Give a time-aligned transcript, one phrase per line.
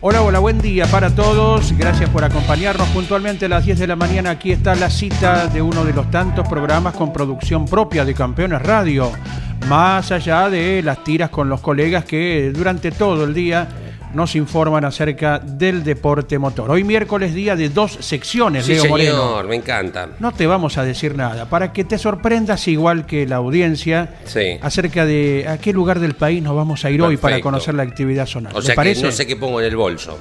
[0.00, 1.76] Hola, hola, buen día para todos.
[1.76, 4.30] Gracias por acompañarnos puntualmente a las 10 de la mañana.
[4.30, 8.62] Aquí está la cita de uno de los tantos programas con producción propia de Campeones
[8.62, 9.10] Radio.
[9.68, 13.66] Más allá de las tiras con los colegas que durante todo el día
[14.14, 16.70] nos informan acerca del deporte motor.
[16.70, 19.42] Hoy miércoles día de dos secciones, Sí, Leo señor, Moreno.
[19.48, 20.08] me encanta.
[20.18, 24.58] No te vamos a decir nada, para que te sorprendas igual que la audiencia Sí.
[24.62, 27.82] acerca de a qué lugar del país nos vamos a ir hoy para conocer la
[27.82, 28.52] actividad zonal.
[28.54, 29.02] O ¿Le sea que parece?
[29.02, 30.18] no sé qué pongo en el bolso.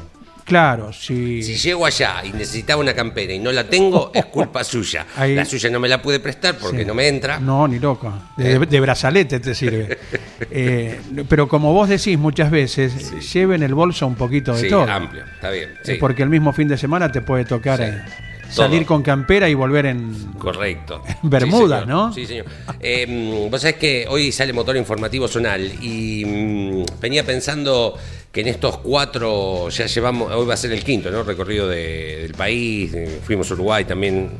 [0.48, 1.44] Claro, sí.
[1.44, 5.06] Si llego allá y necesitaba una campera y no la tengo, es culpa suya.
[5.18, 6.86] Ahí- La suya no me la pude prestar porque Sí.
[6.86, 7.40] no me entra.
[7.40, 8.14] No, ni loco.
[8.38, 9.98] De, de brazalete te sirve.
[10.52, 14.70] Eh, pero como vos decís muchas veces, lleve en el bolso un poquito de sí,
[14.70, 14.84] todo.
[14.84, 15.70] amplio, está bien.
[15.72, 17.84] Eh, Sí, Porque el mismo fin de semana te puede tocar Sí.
[17.86, 18.02] eh,
[18.50, 20.14] salir con campera y volver en...
[20.38, 21.04] correcto.
[21.24, 21.86] Bermuda, Sí.
[21.88, 22.14] ¿no?
[22.14, 22.46] Sí, señor.
[22.80, 27.98] Eh, vos sabés que hoy sale motor informativo zonal y mm, venía pensando
[28.32, 31.24] que en estos cuatro, ya llevamos, hoy va a ser el quinto, ¿no?
[31.24, 34.32] Recorrido de- del país, eh, fuimos a Uruguay también.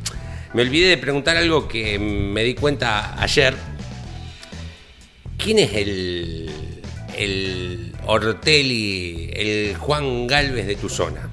[0.54, 3.56] Me olvidé de preguntar algo que me di cuenta ayer.
[5.38, 6.50] ¿Quién es el,
[7.18, 11.30] el Ortelli, el Juan Galvez de tu zona?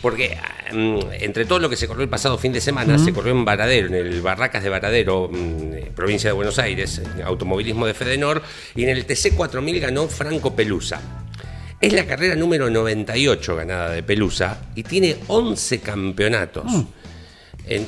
[0.00, 0.36] Porque
[0.72, 3.44] mm, entre todo lo que se corrió el pasado fin de semana, se corrió en
[3.44, 8.42] Varadero, en el Barracas de Varadero, mm, eh, provincia de Buenos Aires, automovilismo de Fedenor,
[8.76, 11.00] y en el TC4000 ganó Franco Pelusa.
[11.86, 16.64] Es la carrera número 98 ganada de Pelusa y tiene 11 campeonatos.
[17.64, 17.86] En-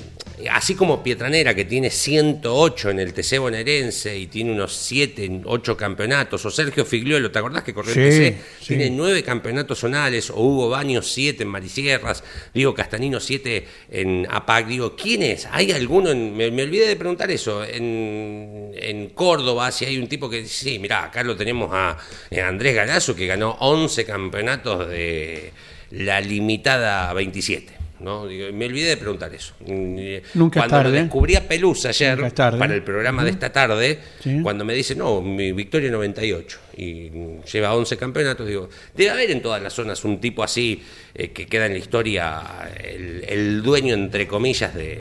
[0.51, 5.77] así como Pietranera, que tiene 108 en el TC bonaerense y tiene unos 7, 8
[5.77, 8.39] campeonatos, o Sergio Figliolo, ¿te acordás que corrió Sí, el TC?
[8.61, 8.67] sí.
[8.69, 12.23] Tiene 9 campeonatos zonales, o Hugo Baños 7 en Marisierras,
[12.55, 14.67] Diego Castanino 7 en APAC.
[14.69, 15.47] Digo, ¿quién es?
[15.51, 16.11] ¿Hay alguno?
[16.11, 17.65] En- me, me olvidé de preguntar eso.
[17.65, 21.97] En, en Córdoba, si hay un tipo que dice, sí, mirá, acá lo tenemos a,
[22.31, 25.53] eh, Andrés Galazo, que ganó 11 campeonatos de
[25.91, 27.78] la limitada 27.
[28.01, 28.27] ¿No?
[28.27, 29.55] Digo, me olvidé de preguntar eso.
[29.67, 31.03] Nunca es Cuando lo tarde.
[31.03, 34.39] descubrí a Pelusa ayer, es para el programa de esta tarde, Sí.
[34.43, 37.11] cuando me dice, no, mi victoria 98 y
[37.53, 40.83] lleva 11 campeonatos, digo, debe haber en todas las zonas un tipo así
[41.15, 42.41] eh, que queda en la historia
[42.83, 45.01] el, el dueño, entre comillas, de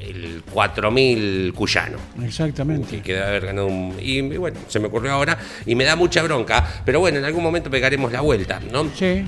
[0.00, 1.98] el 4000 cuyano.
[2.24, 2.96] Exactamente.
[2.98, 3.96] Que, que debe haber ganado un.
[4.00, 7.24] Y, y bueno, se me ocurrió ahora y me da mucha bronca, pero bueno, en
[7.24, 8.88] algún momento pegaremos la vuelta, ¿no?
[8.94, 9.24] Sí.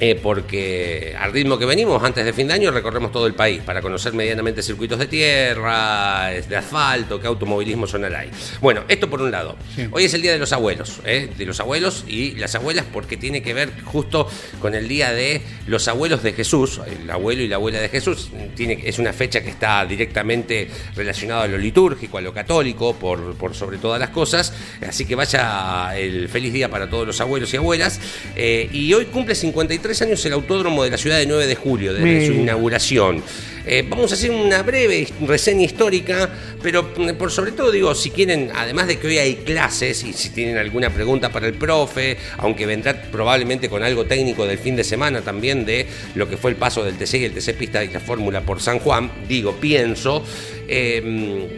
[0.00, 3.62] Eh, porque al ritmo que venimos, antes de fin de año recorremos todo el país
[3.62, 8.30] para conocer medianamente circuitos de tierra, de asfalto, qué automovilismo zonal hay.
[8.60, 9.56] Bueno, esto por un lado.
[9.74, 9.86] Sí.
[9.92, 11.30] Hoy es el día de los abuelos, ¿eh?
[11.36, 14.28] de los abuelos y las abuelas, porque tiene que ver justo
[14.60, 18.30] con el día de los abuelos de Jesús, el abuelo y la abuela de Jesús.
[18.56, 23.34] Tiene, es una fecha que está directamente relacionada a lo litúrgico, a lo católico, por,
[23.36, 24.52] por sobre todas las cosas.
[24.86, 28.00] Así que vaya el feliz día para todos los abuelos y abuelas.
[28.34, 31.92] Eh, y hoy cumple 53 años el autódromo de la ciudad de 9 de julio,
[31.92, 33.22] desde su inauguración.
[33.66, 36.28] Eh, vamos a hacer una breve reseña histórica,
[36.62, 40.12] pero mm, por sobre todo digo, si quieren, además de que hoy hay clases y
[40.12, 44.76] si tienen alguna pregunta para el profe, aunque vendrá probablemente con algo técnico del fin
[44.76, 47.82] de semana también de lo que fue el paso del TC y el TC Pista
[47.84, 50.24] y la Fórmula por San Juan, digo, pienso.
[50.68, 51.48] eh,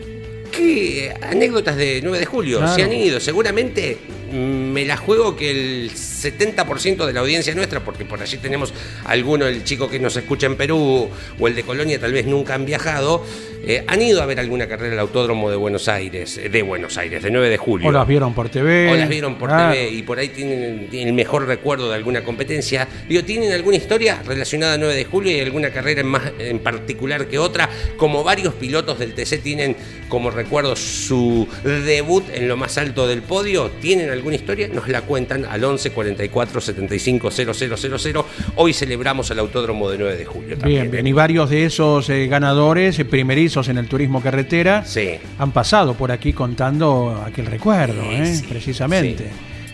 [0.52, 2.58] ¿Qué anécdotas de 9 de julio?
[2.58, 2.74] Claro.
[2.74, 3.20] Se han ido.
[3.20, 3.98] Seguramente
[4.32, 5.90] mm, me la juego que el
[6.32, 8.72] 70% de la audiencia nuestra, porque por allí tenemos
[9.04, 11.08] alguno, el chico que nos escucha en Perú
[11.38, 13.24] o el de Colonia, tal vez nunca han viajado,
[13.64, 16.96] eh, han ido a ver alguna carrera al Autódromo de Buenos Aires, eh, de Buenos
[16.98, 17.88] Aires, de 9 de julio.
[17.88, 18.92] O las vieron por TV.
[18.92, 19.72] O las vieron por Claro.
[19.74, 22.86] TV y por ahí tienen, tienen el mejor recuerdo de alguna competencia.
[23.08, 26.58] Digo, ¿tienen alguna historia relacionada a 9 de julio y alguna carrera en, más, en
[26.60, 27.68] particular que otra?
[27.96, 29.76] Como varios pilotos del TC tienen
[30.08, 34.68] como recuerdo su debut en lo más alto del podio, ¿tienen alguna historia?
[34.68, 38.24] Nos la cuentan al 11 40 44 75 000.
[38.56, 40.82] Hoy celebramos el Autódromo de 9 de julio también.
[40.82, 41.06] Bien, bien.
[41.06, 45.10] Y varios de esos eh, ganadores eh, primerizos en el turismo carretera Sí.
[45.38, 48.34] han pasado por aquí contando aquel recuerdo, Sí, ¿eh?
[48.36, 49.28] sí, precisamente.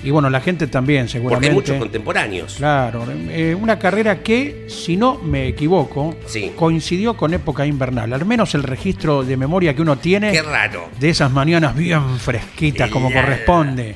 [0.04, 1.48] Y bueno, la gente también, Porque seguramente.
[1.50, 2.54] hay muchos contemporáneos.
[2.56, 6.50] Claro, eh, una carrera que, si no me equivoco, Sí.
[6.56, 8.12] coincidió con época invernal.
[8.12, 10.88] Al menos el registro de memoria que uno tiene Qué raro.
[10.98, 13.94] de esas mañanas bien fresquitas, como La- corresponde.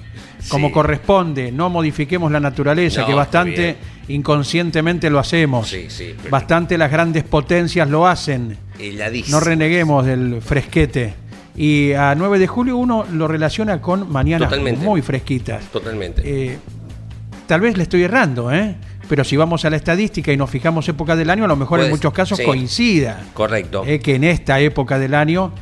[0.49, 3.77] Como corresponde, no modifiquemos la naturaleza, No, que bastante
[4.09, 5.69] inconscientemente lo hacemos.
[5.69, 8.57] Sí, sí, pero- Bastante las grandes potencias lo hacen.
[9.29, 11.15] No reneguemos del fresquete.
[11.57, 14.85] Y a 9 de julio uno lo relaciona con mañanas Totalmente.
[14.85, 15.65] muy fresquitas.
[15.73, 16.23] Totalmente.
[16.25, 16.59] Eh,
[17.47, 18.75] tal vez le estoy errando, ¿eh?
[19.09, 21.81] Pero si vamos a la estadística y nos fijamos época del año, a lo mejor
[21.81, 22.45] en muchos casos sí.
[22.45, 23.23] coincida.
[23.33, 23.85] Correcto.
[23.87, 25.53] eh, que en esta época del año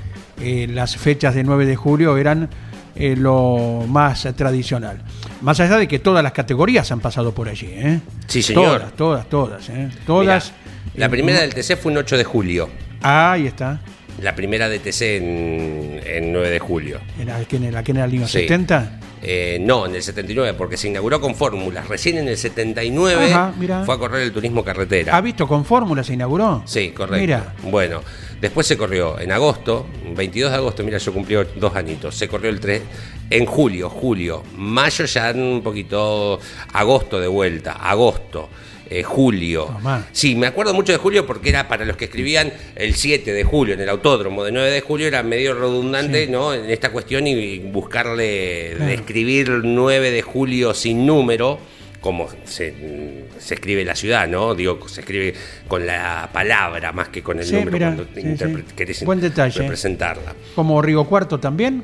[0.41, 2.49] eh, las fechas de 9 de julio eran
[2.97, 5.03] eh, lo más tradicional.
[5.41, 8.01] Más allá de que todas las categorías han pasado por allí, ¿eh?
[8.27, 8.81] Sí, señor.
[8.97, 9.89] Todas, todas, todas, ¿eh?
[10.07, 10.53] Todas.
[10.53, 12.69] Mirá, la eh, primera del TC fue un 8 de julio.
[13.03, 13.81] Ah, ahí está.
[14.23, 17.01] La primera de TC en, en 9 de julio.
[17.19, 18.41] ¿En aquel, en aquel año Sí.
[18.41, 19.01] 70?
[19.27, 21.89] Eh, no, en el 79, porque se inauguró con fórmulas.
[21.89, 23.55] Recién en el 79 Ajá,
[23.85, 25.17] fue a correr el turismo carretera.
[25.17, 26.63] ¿Ha visto con fórmula se inauguró?
[26.67, 27.21] Sí, correcto.
[27.21, 28.03] Mira, Bueno,
[28.45, 32.15] después se corrió en agosto, 22 de agosto, mira, yo cumplí dos añitos.
[32.15, 32.83] Se corrió el 3
[33.31, 36.39] en julio, julio, mayo ya un poquito,
[36.73, 38.49] agosto de vuelta, agosto.
[38.91, 39.65] eh, julio.
[39.65, 40.07] Tomá.
[40.13, 43.43] Sí, me acuerdo mucho de julio porque era para los que escribían el 7 de
[43.43, 46.53] julio en el autódromo de 9 de julio, era medio redundante ¿no?
[46.53, 48.91] en esta cuestión y buscarle, Claro.
[48.91, 51.59] describir 9 de julio sin número,
[52.05, 54.55] como se, se escribe la ciudad, ¿no?
[54.55, 55.33] Digo, se escribe
[55.67, 59.59] con la palabra más que con el Sí, número mirá, cuando sí, querés Buen detalle.
[59.59, 60.35] representarla.
[60.55, 61.83] como Río Cuarto también.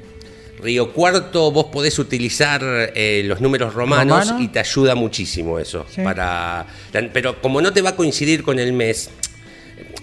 [0.62, 2.61] Río Cuarto, vos podés utilizar
[2.94, 4.44] eh, los números romanos ¿Romano?
[4.44, 5.87] y te ayuda muchísimo eso.
[5.88, 6.02] Sí.
[6.02, 6.66] Para,
[7.14, 9.08] pero como no te va a coincidir con el mes,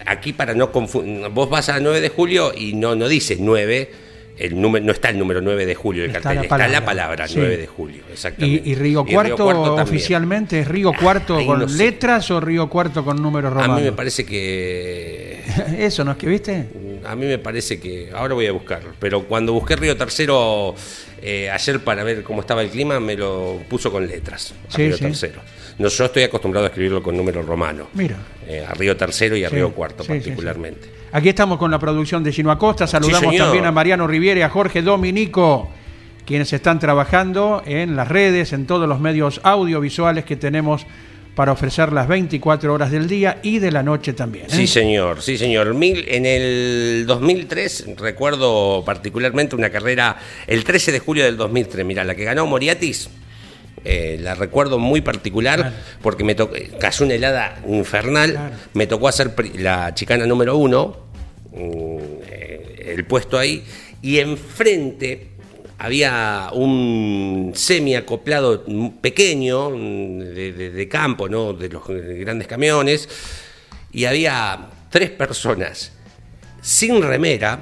[0.08, 3.92] aquí para no confundir, vos vas a 9 de julio y no, no dice 9,
[4.38, 7.28] el número, no está el número 9 de julio del Está cartel, está la palabra
[7.28, 7.36] sí.
[7.38, 8.70] 9 de julio, exactamente.
[8.70, 11.78] Y, y Río Cuarto, oficialmente es Río Cuarto con no sé.
[11.78, 13.78] letras o Río Cuarto con números A romanos.
[13.80, 15.42] mí me parece que
[15.78, 16.66] Eso, ¿no es que viste?
[17.06, 18.10] A mí me parece que.
[18.14, 18.90] Ahora voy a buscarlo.
[19.00, 20.76] Pero cuando busqué Río Tercero
[21.22, 24.54] eh, ayer para ver cómo estaba el clima, me lo puso con letras.
[24.70, 25.04] A Sí, Río sí.
[25.06, 25.42] Tercero.
[25.80, 27.88] No, yo estoy acostumbrado a escribirlo con número romano.
[27.94, 28.18] Mira.
[28.48, 30.90] Eh, a Río Tercero y a Sí, Río Cuarto, sí, sí, particularmente.
[31.12, 32.88] Aquí estamos con la producción de Gino Acosta.
[32.88, 35.70] Saludamos también a Mariano Riviere y a Jorge Dominico,
[36.26, 40.86] quienes están trabajando en las redes, en todos los medios audiovisuales que tenemos
[41.38, 44.46] para ofrecer las 24 horas del día y de la noche también.
[44.46, 44.50] ¿eh?
[44.50, 45.76] Sí, señor, sí, señor.
[45.76, 52.04] Mil, en el 2003, recuerdo particularmente una carrera, el 13 de julio del 2003, mira,
[52.04, 53.12] la que ganó Moriatis,
[53.90, 55.76] eh, la recuerdo muy particular Claro.
[56.02, 58.56] porque me tocó, cayó una helada infernal, Claro.
[58.74, 60.98] me tocó hacer la chicana número uno,
[61.54, 61.98] mm,
[62.28, 63.64] eh, el puesto ahí,
[64.02, 65.30] y enfrente
[65.80, 68.66] había un semi acoplado
[69.00, 71.54] pequeño mm, de, de- de campo, ¿no?
[71.54, 73.08] de los grandes camiones,
[73.94, 75.94] y había tres personas
[76.68, 77.62] sin remera,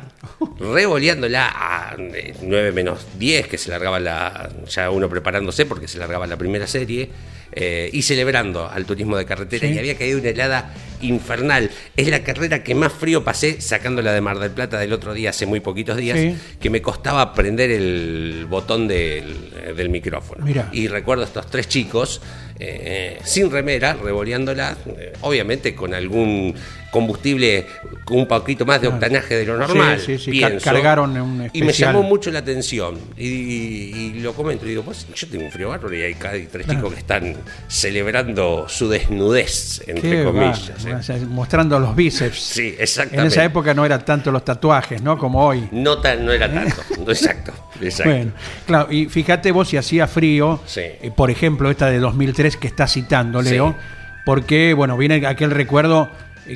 [0.60, 6.00] revoleándola a eh, 9 menos 10, que se largaba la, ya uno preparándose porque se
[6.00, 7.10] largaba la primera serie,
[7.52, 9.76] eh, y celebrando al turismo de carretera, Sí.
[9.76, 11.70] y había caído una helada infernal.
[11.96, 15.30] Es la carrera que más frío pasé sacándola de Mar del Plata del otro día,
[15.30, 16.36] hace muy poquitos días, Sí.
[16.60, 20.44] que me costaba prender el botón del, del micrófono.
[20.44, 20.68] Mirá.
[20.74, 22.22] Y recuerdo a estos tres chicos,
[22.60, 26.56] eh, sin remera, revoleándola, eh, obviamente con algún
[26.96, 27.68] combustible
[28.06, 30.00] con un poquito más de octanaje de lo normal.
[30.00, 30.64] Sí, sí, sí, pienso.
[30.64, 31.94] cargaron un Y me especial.
[31.94, 32.98] llamó mucho la atención.
[33.18, 36.14] Y, y- y lo comento, y digo, pues yo tengo un frío bárbaro y hay
[36.14, 37.36] cada tres chicos que están
[37.68, 40.72] celebrando su desnudez, entre Qué comillas.
[41.10, 41.26] ¿eh?
[41.28, 42.40] mostrando los bíceps.
[42.40, 43.28] Sí, En exactamente.
[43.28, 45.18] esa época no eran tanto los tatuajes, ¿no?
[45.18, 45.68] Como hoy.
[45.72, 46.76] No, tan- no era tanto.
[47.12, 48.10] exacto, exacto.
[48.12, 48.32] Bueno,
[48.66, 50.80] claro, y fíjate vos si hacía frío, Sí.
[50.82, 53.86] eh, por ejemplo, esta de 2003 que está citando, Leo, Sí.
[54.26, 56.10] porque, bueno, viene aquel recuerdo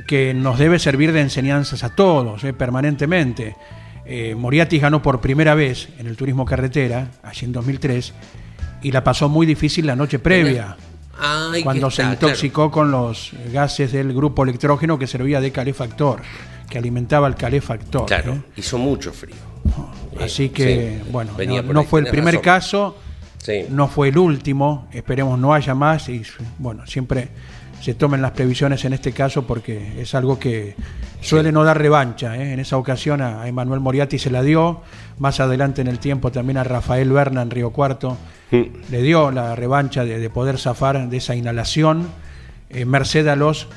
[0.08, 3.56] que nos debe servir de enseñanzas a todos, eh, permanentemente.
[4.06, 8.14] Eh, Moriatis ganó por primera vez en el turismo carretera, allí en 2003,
[8.82, 10.76] y la pasó muy difícil la noche previa.
[11.22, 16.22] Ay, cuando se está, intoxicó con los gases del grupo electrógeno que servía de calefactor,
[16.70, 18.06] que alimentaba el calefactor.
[18.06, 18.42] Claro, ¿eh?
[18.56, 19.36] hizo mucho frío.
[20.20, 22.44] Así Eh, que, sí, bueno, no, no fue el primer razón.
[22.44, 22.98] caso,
[23.38, 23.66] Sí.
[23.70, 26.24] no fue el último, esperemos no haya más y
[26.58, 27.30] bueno, siempre
[27.82, 30.76] se tomen las previsiones en este caso porque es algo que
[31.22, 32.36] suele no dar revancha.
[32.38, 32.54] ¿eh?
[32.54, 34.82] En esa ocasión a Emanuel Moriarty se la dio,
[35.18, 38.18] más adelante en el tiempo también a Rafael Berna en Río Cuarto
[38.52, 38.92] mm.
[38.92, 42.08] le dio la revancha de, poder zafar de esa inhalación,
[42.70, 43.68] eh, merced a los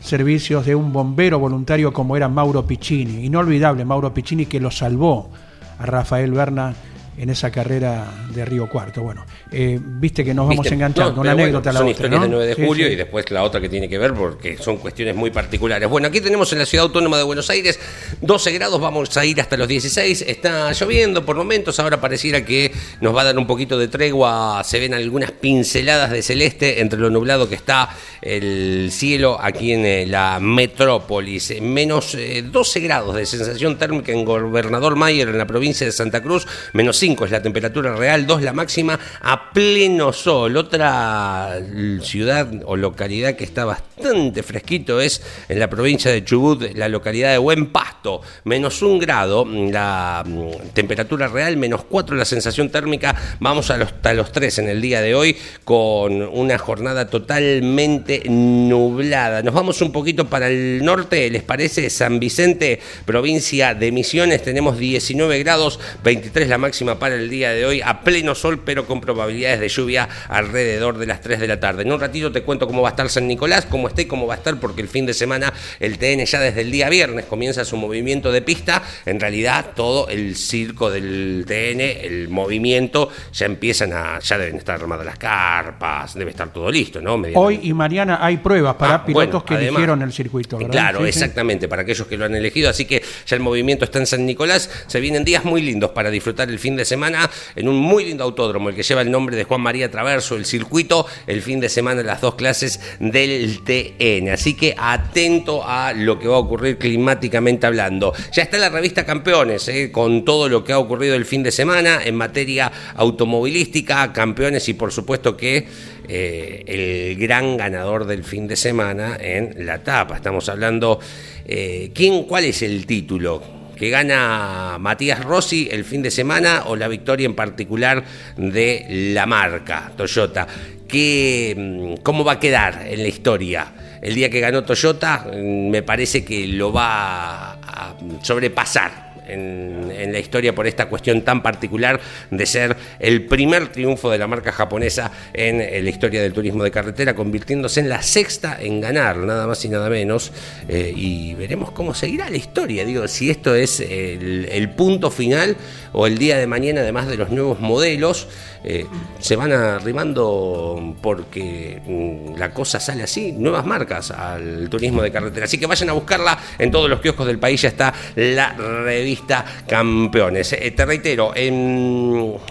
[0.00, 3.26] servicios de un bombero voluntario como era Mauro Piccini.
[3.26, 5.30] Inolvidable Mauro Piccini que lo salvó
[5.78, 6.74] a Rafael Berna
[7.18, 9.02] en esa carrera de Río Cuarto.
[9.02, 12.06] Bueno, eh, viste que nos vamos enganchando, una anécdota a la son otra.
[12.06, 14.76] historias de 9 de julio y después la otra que tiene que ver porque son
[14.76, 15.88] cuestiones muy particulares.
[15.88, 17.78] Bueno, aquí tenemos en la ciudad autónoma de Buenos Aires
[18.20, 20.24] 12 grados, vamos a ir hasta los 16.
[20.26, 24.62] Está lloviendo por momentos, ahora pareciera que nos va a dar un poquito de tregua.
[24.64, 27.90] Se ven algunas pinceladas de celeste entre lo nublado que está
[28.22, 31.60] el cielo aquí en eh, la metrópolis.
[31.60, 36.22] Menos 12 eh, grados de sensación térmica en Gobernador Mayer en la provincia de Santa
[36.22, 40.56] Cruz, menos 5 es la temperatura real, 2 la máxima, a pleno sol.
[40.56, 41.58] Otra
[42.02, 47.32] ciudad o localidad que está bastante fresquito es en la provincia de Chubut, la localidad
[47.32, 53.14] de Buen Pasto, menos un grado, la mm, temperatura real, menos 4 la sensación térmica,
[53.40, 59.42] vamos a los, los 3 en el día de hoy con una jornada totalmente nublada.
[59.42, 61.90] Nos vamos un poquito para el norte, ¿les parece?
[61.90, 67.66] San Vicente, provincia de Misiones, tenemos 19 grados, 23 la máxima para el día de
[67.66, 69.00] hoy a pleno sol, pero con
[69.30, 71.82] probabilidades de lluvia alrededor de las 3 de la tarde.
[71.82, 74.34] En un ratito te cuento cómo va a estar San Nicolás, cómo esté, cómo va
[74.34, 77.64] a estar, porque el fin de semana el TN ya desde el día viernes comienza
[77.64, 78.82] su movimiento de pista.
[79.06, 84.80] En realidad, todo el circo del TN, el movimiento, ya empiezan a, ya deben estar
[84.80, 87.20] armadas las carpas, debe estar todo listo, ¿no?
[87.34, 90.72] Hoy y mañana hay pruebas para ah, pilotos que eligieron el circuito, ¿verdad?
[90.72, 92.70] Claro, exactamente, para aquellos que lo han elegido.
[92.70, 94.70] Así que ya el movimiento está en San Nicolás.
[94.86, 98.24] Se vienen días muy lindos para disfrutar el fin de semana en un muy lindo
[98.24, 101.68] autódromo, el que lleva el nombre de Juan María Traverso, el circuito, el fin de
[101.68, 104.30] semana las dos clases del TN.
[104.30, 108.12] Así que atento a lo que va a ocurrir climáticamente hablando.
[108.32, 111.50] Ya está la revista Campeones, eh, con todo lo que ha ocurrido el fin de
[111.50, 115.66] semana en materia automovilística, campeones y por supuesto que
[116.08, 120.16] eh, el gran ganador del fin de semana en la etapa.
[120.16, 120.98] Estamos hablando,
[121.44, 123.59] eh, ¿quién, ¿cuál es el título?
[123.80, 128.04] Que gana Matías Rossi el fin de semana o la victoria en particular
[128.36, 128.84] de
[129.14, 130.46] la marca Toyota.
[130.86, 133.72] ¿Qué, mm, ¿Cómo va a quedar en la historia?
[134.02, 140.18] El día que ganó Toyota mm, me parece que lo va a sobrepasar en, la
[140.18, 145.12] historia por esta cuestión tan particular de ser el primer triunfo de la marca japonesa
[145.32, 149.64] en, la historia del turismo de carretera, convirtiéndose en la sexta en ganar, nada más
[149.64, 150.32] y nada menos.
[150.68, 152.84] Eh, y veremos cómo seguirá la historia.
[152.84, 155.56] Digo, si esto es el, punto final
[155.92, 158.28] o el día de mañana, además de los nuevos modelos,
[158.62, 158.86] eh,
[159.18, 165.46] se van arrimando porque mm, la cosa sale así, nuevas marcas al turismo de carretera.
[165.46, 169.19] Así que vayan a buscarla en todos los kioscos del país, ya está la revista
[169.66, 170.52] Campeones.
[170.52, 171.32] Eh, te reitero,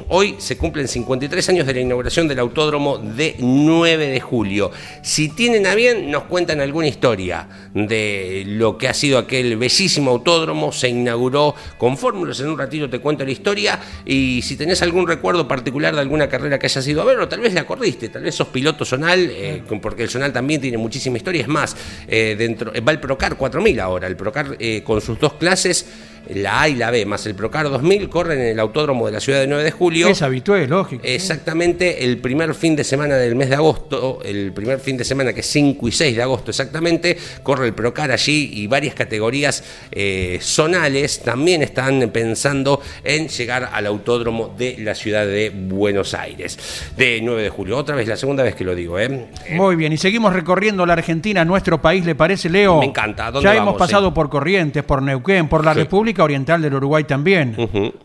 [0.10, 4.72] hoy se cumplen 53 años de la inauguración del autódromo de 9 de julio.
[5.02, 10.12] Si tienen a bien, nos cuentan alguna historia de lo que ha sido aquel bellísimo
[10.12, 10.72] autódromo.
[10.72, 13.80] Se inauguró con fórmulas, en un ratito te cuento la historia.
[14.06, 17.28] Y si tenés algún recuerdo particular de alguna carrera que hayas ido a ver, o
[17.28, 20.78] tal vez la corriste, tal vez sos piloto zonal, eh, porque el zonal también tiene
[20.78, 21.42] muchísima historia.
[21.42, 21.76] Es más,
[22.08, 25.86] eh, dentro, va el Procar 4000 ahora, el Procar con sus dos clases
[26.28, 29.20] la A y la B, más el Procar 2000, corren en el autódromo de la
[29.20, 30.08] ciudad de 9 de julio.
[30.08, 31.02] Es habitual, lógico.
[31.06, 35.34] Exactamente, el primer fin de semana del mes de agosto, el primer fin de semana
[35.34, 39.64] que es 5 y 6 de agosto exactamente, corre el Procar allí y varias categorías
[39.92, 46.92] eh, zonales también están pensando en llegar al autódromo de la ciudad de Buenos Aires,
[46.98, 47.78] de 9 de julio.
[47.78, 49.00] Otra vez, la segunda vez que lo digo.
[49.00, 49.28] ¿eh?
[49.52, 52.80] Muy bien, y seguimos recorriendo la Argentina, nuestro país, ¿le parece, Leo?
[52.80, 53.32] Me encanta.
[53.42, 57.56] ya hemos pasado por Corrientes, por Neuquén, por la República Oriental del Uruguay también,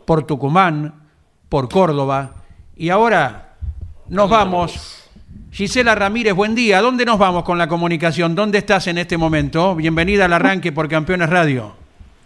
[0.04, 0.94] por Tucumán,
[1.49, 2.34] por Córdoba.
[2.76, 3.56] Y ahora
[4.08, 5.11] nos vamos.
[5.50, 6.80] Gisela Ramírez, buen día.
[6.80, 8.34] ¿Dónde nos vamos con la comunicación?
[8.34, 9.76] ¿Dónde estás en este momento?
[9.76, 11.83] Bienvenida al arranque por Campeones Radio.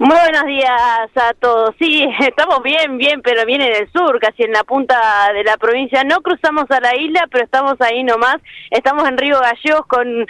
[0.09, 1.75] Muy buenos días a todos.
[1.79, 4.97] Sí, estamos bien, bien, pero bien en el sur, casi en la punta
[5.35, 6.03] de la provincia.
[6.03, 8.37] No cruzamos a la isla, pero estamos ahí nomás.
[8.71, 10.27] Estamos en Río Gallegos con 11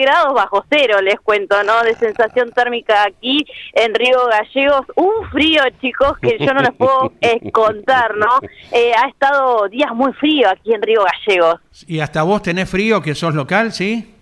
[0.00, 1.82] grados bajo cero, les cuento, ¿no?
[1.82, 4.86] De sensación térmica aquí en Río Gallegos.
[4.96, 7.12] Un frío, chicos, que yo no les puedo
[7.52, 8.40] contar, ¿no?
[8.72, 11.60] Eh, ha estado días muy frío aquí en Río Gallegos.
[11.86, 14.21] ¿Y hasta vos tenés frío, que sos local, sí?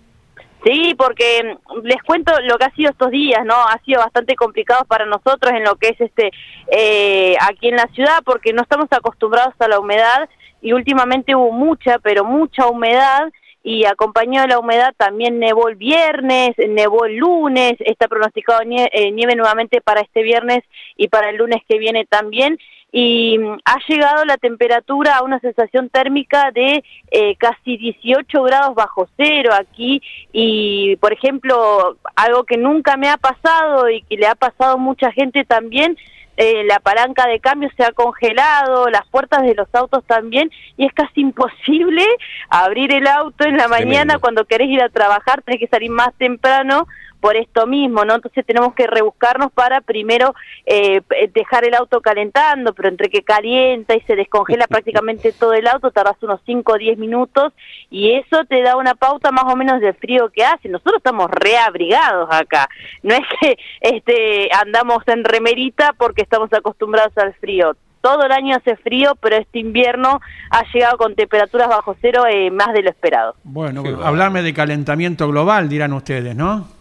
[0.63, 3.55] Sí, porque les cuento lo que ha sido estos días, ¿no?
[3.55, 6.31] Ha sido bastante complicado para nosotros en lo que es este
[6.71, 10.29] eh, aquí en la ciudad, porque no estamos acostumbrados a la humedad
[10.61, 13.31] y últimamente hubo mucha, pero mucha humedad
[13.63, 19.11] y acompañado de la humedad también nevó el viernes, nevó el lunes, está pronosticado eh,
[19.11, 20.63] nieve, nuevamente para este viernes
[20.95, 22.57] y para el lunes que viene también
[22.91, 28.75] y mm, ha llegado la temperatura a una sensación térmica de eh, casi 18 grados
[28.75, 30.01] bajo cero aquí
[30.33, 34.77] y por ejemplo algo que nunca me ha pasado y que le ha pasado a
[34.77, 35.97] mucha gente también
[36.37, 40.85] eh, la palanca de cambio se ha congelado, las puertas de los autos también, y
[40.85, 42.03] es casi imposible
[42.49, 46.13] abrir el auto en la mañana cuando querés ir a trabajar, tenés que salir más
[46.17, 46.87] temprano
[47.21, 48.15] por esto mismo, ¿no?
[48.15, 50.33] Entonces tenemos que rebuscarnos para primero
[50.65, 51.01] eh,
[51.33, 55.91] dejar el auto calentando, pero entre que calienta y se descongela prácticamente todo el auto,
[55.91, 57.53] tardas unos 5 o 10 minutos
[57.89, 60.67] y eso te da una pauta más o menos del frío que hace.
[60.67, 62.67] Nosotros estamos reabrigados acá,
[63.03, 68.55] no es que este, andamos en remerita porque estamos acostumbrados al frío todo el año
[68.55, 72.89] hace frío, pero este invierno ha llegado con temperaturas bajo cero eh, más de lo
[72.89, 73.35] esperado.
[73.43, 76.80] Bueno, hablarme de calentamiento global, dirán ustedes, ¿no?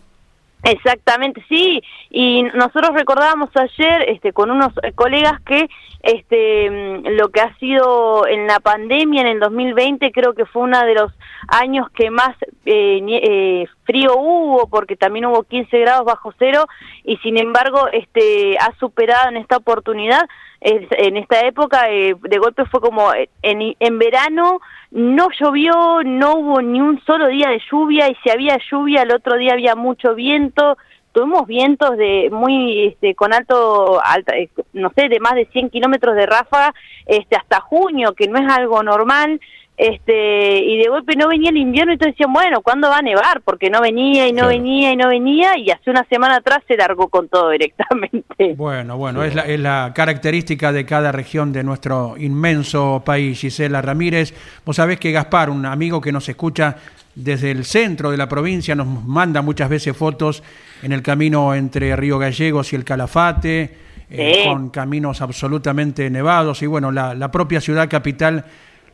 [0.63, 5.69] Exactamente, sí, y nosotros recordábamos ayer este, con unos eh, colegas que
[6.03, 10.63] este, mm, lo que ha sido en la pandemia en el 2020 creo que fue
[10.63, 11.13] uno de los
[11.49, 12.37] años que más
[12.67, 16.67] eh, eh, frío hubo, porque también hubo 15 grados bajo cero,
[17.05, 20.29] y sin embargo este, ha superado en esta oportunidad,
[20.61, 26.81] en esta época, de golpe fue como en, en verano no llovió, no hubo ni
[26.81, 30.77] un solo día de lluvia y si había lluvia el otro día había mucho viento,
[31.13, 35.71] tuvimos vientos de muy este, con alto, alta, eh, no sé, de más de 100
[35.71, 36.75] kilómetros de ráfaga
[37.07, 39.41] este, hasta junio, que no es algo normal
[39.81, 43.03] este y de golpe no venía el invierno y entonces decían, bueno, ¿cuándo va a
[43.03, 43.41] nevar?
[43.43, 46.77] Porque no venía y no venía y no venía y hace una semana atrás se
[46.77, 48.21] largó con todo directamente.
[48.57, 53.83] Bueno, bueno, es la, es la característica de cada región de nuestro inmenso país, Gisela
[53.83, 54.35] Ramírez.
[54.65, 56.77] Vos sabés que Gaspar, un amigo que nos escucha
[57.15, 60.43] desde el centro de la provincia, nos manda muchas veces fotos
[60.83, 63.77] en el camino entre Río Gallegos y el Calafate,
[64.11, 68.45] eh, con caminos absolutamente nevados y bueno, la, la propia ciudad capital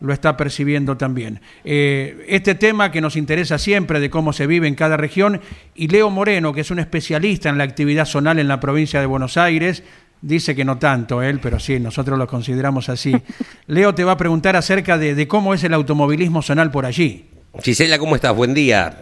[0.00, 1.40] lo está percibiendo también.
[1.64, 5.40] Eh, este tema que nos interesa siempre de cómo se vive en cada región,
[5.74, 9.06] y Leo Moreno, que es un especialista en la actividad zonal en la provincia de
[9.06, 9.82] Buenos Aires,
[10.20, 13.14] dice que no tanto él, pero sí, nosotros lo consideramos así.
[13.66, 17.26] Leo te va a preguntar acerca de, de cómo es el automovilismo zonal por allí.
[17.62, 18.34] Gisela, ¿cómo estás?
[18.34, 18.98] Buen día.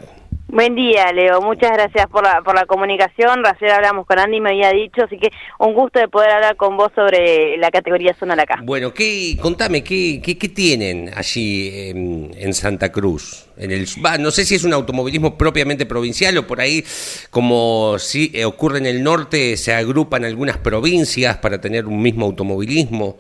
[0.54, 1.40] Buen día, Leo.
[1.40, 3.44] Muchas gracias por la, por la comunicación.
[3.44, 6.76] Ayer hablamos con Andy, me había dicho, así que un gusto de poder hablar con
[6.76, 8.60] vos sobre la categoría zonal acá.
[8.62, 13.48] Bueno, ¿qué, contame, ¿qué, qué, tienen allí en, Santa Cruz?
[13.56, 13.88] En el,
[14.20, 16.84] no sé si es un automovilismo propiamente provincial o por ahí,
[17.30, 23.16] como si ocurre en el norte, se agrupan algunas provincias para tener un mismo automovilismo.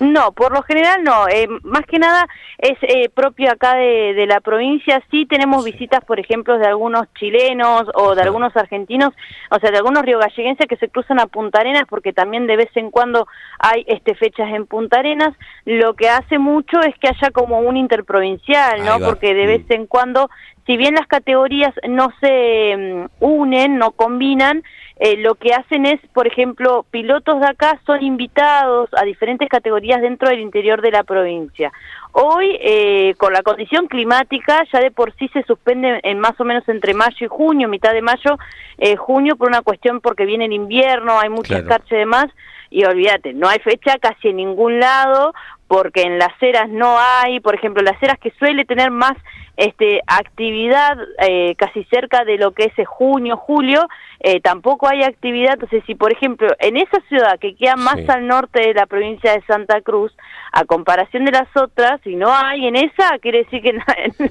[0.00, 1.28] No, por lo general no.
[1.28, 5.02] Eh, más que nada es eh, propio acá de, la provincia.
[5.10, 9.10] Sí tenemos visitas, por ejemplo, de algunos chilenos o de algunos argentinos,
[9.50, 12.70] o sea, de algunos riogalleguenses que se cruzan a Punta Arenas porque también de vez
[12.76, 13.26] en cuando
[13.58, 15.36] hay este fechas en Punta Arenas.
[15.66, 19.00] Lo que hace mucho es que haya como un interprovincial, ¿no?
[19.00, 19.72] Porque de vez mm.
[19.72, 20.30] en cuando,
[20.66, 24.62] si bien las categorías no se mm, unen, no combinan,
[25.02, 30.02] eh, lo que hacen es, por ejemplo, pilotos de acá son invitados a diferentes categorías
[30.02, 31.72] dentro del interior de la provincia.
[32.12, 36.44] Hoy, eh, con la condición climática, ya de por sí se suspende en más o
[36.44, 38.36] menos entre mayo y junio, mitad de mayo,
[38.76, 41.82] eh, junio, por una cuestión porque viene el invierno, hay mucha claro.
[41.88, 42.26] de más,
[42.68, 45.32] y olvídate, no hay fecha casi en ningún lado,
[45.70, 49.12] porque en las eras no hay, por ejemplo, las eras que suele tener más
[49.56, 53.86] este, actividad eh, casi cerca de lo que es junio, julio,
[54.18, 55.52] eh, tampoco hay actividad.
[55.52, 59.32] Entonces, si por ejemplo en esa ciudad que queda más al norte de la provincia
[59.32, 60.12] de Santa Cruz,
[60.50, 63.82] a comparación de las otras, si no hay en esa, quiere decir que en,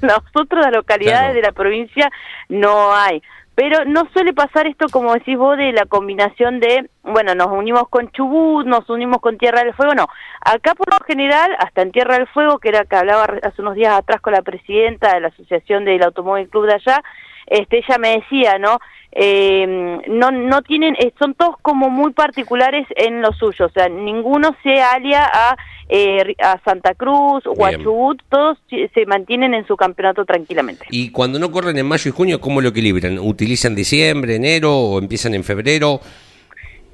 [0.02, 2.12] las otras localidades de la provincia
[2.50, 3.22] no hay.
[3.60, 7.90] Pero no suele pasar esto, como decís vos, de la combinación de, bueno, nos unimos
[7.90, 10.08] con Chubut, nos unimos con Tierra del Fuego, no.
[10.40, 13.76] Acá por lo general, hasta en Tierra del Fuego, que era que hablaba hace unos
[13.76, 17.04] días atrás con la presidenta de la Asociación del Automóvil Club de allá,
[17.48, 18.78] este, ella me decía, ¿no?
[19.12, 23.90] Eh, no, no tienen, eh, son todos como muy particulares en lo suyo, o sea,
[23.90, 25.58] ninguno se alia a,
[25.90, 30.86] eh, a Santa Cruz o a Chubut, todos se mantienen en su campeonato tranquilamente.
[30.92, 33.18] Y cuando no corren en mayo y junio, ¿cómo lo equilibran?
[33.18, 36.00] ¿Utilizan diciembre, enero o empiezan en febrero?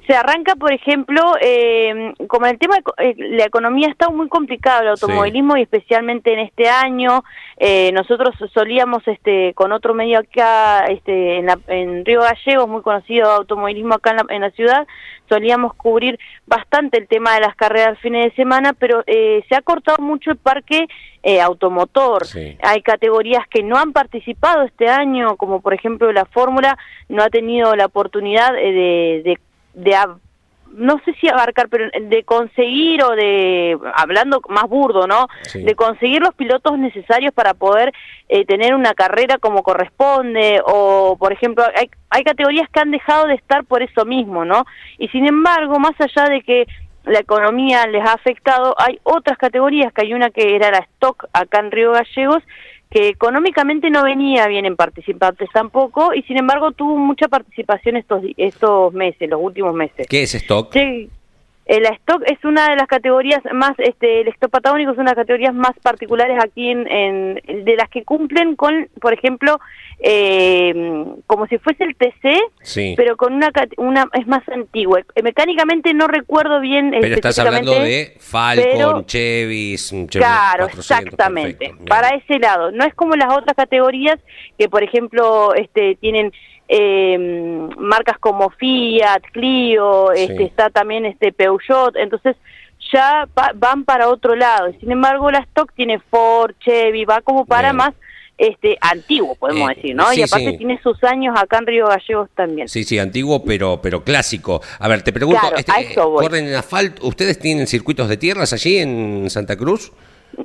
[0.06, 4.82] Se arranca, por ejemplo, eh, como el tema, de, eh, la economía está muy complicada,
[4.82, 7.24] el automovilismo y especialmente en este año,
[7.56, 13.30] eh, nosotros solíamos, este, con otro medio acá, este, en, en Río Gallegos, muy conocido
[13.30, 14.86] automovilismo acá en la, en la, ciudad,
[15.28, 19.62] solíamos cubrir bastante el tema de las carreras fines de semana, pero eh, se ha
[19.62, 20.86] cortado mucho el parque
[21.24, 22.26] eh, automotor.
[22.26, 22.56] Sí.
[22.62, 27.30] Hay categorías que no han participado este año, como por ejemplo la Fórmula, no ha
[27.30, 29.38] tenido la oportunidad de, de
[29.76, 29.94] de
[30.72, 35.28] no sé si abarcar, pero de conseguir o de, hablando más burdo, ¿no?
[35.42, 35.62] Sí.
[35.62, 37.92] De conseguir los pilotos necesarios para poder
[38.28, 43.26] eh, tener una carrera como corresponde, o por ejemplo, hay, hay categorías que han dejado
[43.26, 44.64] de estar por eso mismo, ¿no?
[44.98, 46.66] Y sin embargo, más allá de que
[47.04, 51.26] la economía les ha afectado, hay otras categorías, que hay una que era la stock
[51.32, 52.42] acá en Río Gallegos,
[52.90, 58.22] que económicamente no venía bien en participantes tampoco y sin embargo tuvo mucha participación estos
[58.36, 60.06] estos meses, los últimos meses.
[60.08, 60.72] ¿Qué es stock?
[60.72, 61.10] Sí,
[61.66, 65.16] el stock es una de las categorías más, este, el stock patagónico es una de
[65.16, 69.58] las categorías más particulares aquí en, en de las que cumplen con, por ejemplo,
[69.98, 72.94] eh, como si fuese el TC, sí.
[72.96, 75.00] pero con una, una es más antigua.
[75.16, 76.92] Eh, mecánicamente no recuerdo bien.
[77.00, 81.66] Pero estás hablando de Falcon, pero, Chevy, Chevy Claro, 400, exactamente.
[81.66, 84.18] Perfecto, para ese lado, no es como las otras categorías
[84.56, 86.32] que, por ejemplo, este, tienen
[86.68, 90.22] eh, marcas como Fiat, Clio, sí.
[90.22, 92.36] este, está también este Peugeot, entonces
[92.92, 94.72] ya va, van para otro lado.
[94.80, 97.76] Sin embargo, la stock tiene Ford, Chevy, va como para Bien.
[97.76, 97.94] más
[98.38, 100.10] este antiguo, podemos eh, decir, ¿no?
[100.10, 100.58] Sí, y aparte sí.
[100.58, 102.68] tiene sus años acá en Río Gallegos también.
[102.68, 104.60] Sí, sí, antiguo, pero pero clásico.
[104.78, 107.06] A ver, te pregunto, claro, este, ¿corren en asfalto?
[107.06, 109.90] ¿Ustedes tienen circuitos de tierras allí en Santa Cruz?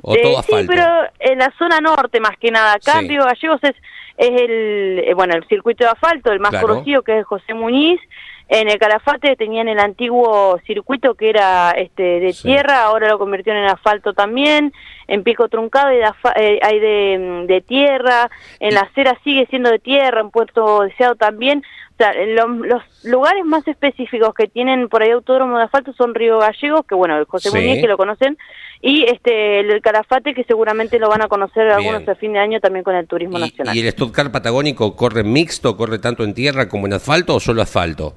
[0.00, 0.72] ¿O todo eh, asfalto?
[0.72, 0.86] Sí, pero
[1.18, 2.74] en la zona norte más que nada.
[2.74, 2.98] Acá Sí.
[3.00, 3.74] en Río Gallegos es,
[4.16, 6.68] es el, eh, bueno, el circuito de asfalto, el más Claro.
[6.68, 8.00] conocido que es José Muñiz.
[8.48, 12.48] En el Calafate tenían el antiguo circuito que era este de Sí.
[12.48, 14.72] tierra, ahora lo convirtieron en asfalto también.
[15.08, 19.70] En Pico Truncado hay de, eh, hay de, de tierra, en la acera sigue siendo
[19.70, 21.62] de tierra, en Puerto Deseado también.
[22.02, 26.38] Sea, lo- los lugares más específicos que tienen por ahí autódromo de asfalto son Río
[26.38, 27.56] Gallegos, que bueno, el José Sí.
[27.56, 28.36] Muñiz que lo conocen,
[28.80, 32.40] y este el del Calafate que seguramente lo van a conocer algunos a fin de
[32.40, 33.76] año también con el turismo ¿Y, nacional.
[33.76, 37.62] y el Stuttgart patagónico corre mixto, corre tanto en tierra como en asfalto o solo
[37.62, 38.16] asfalto?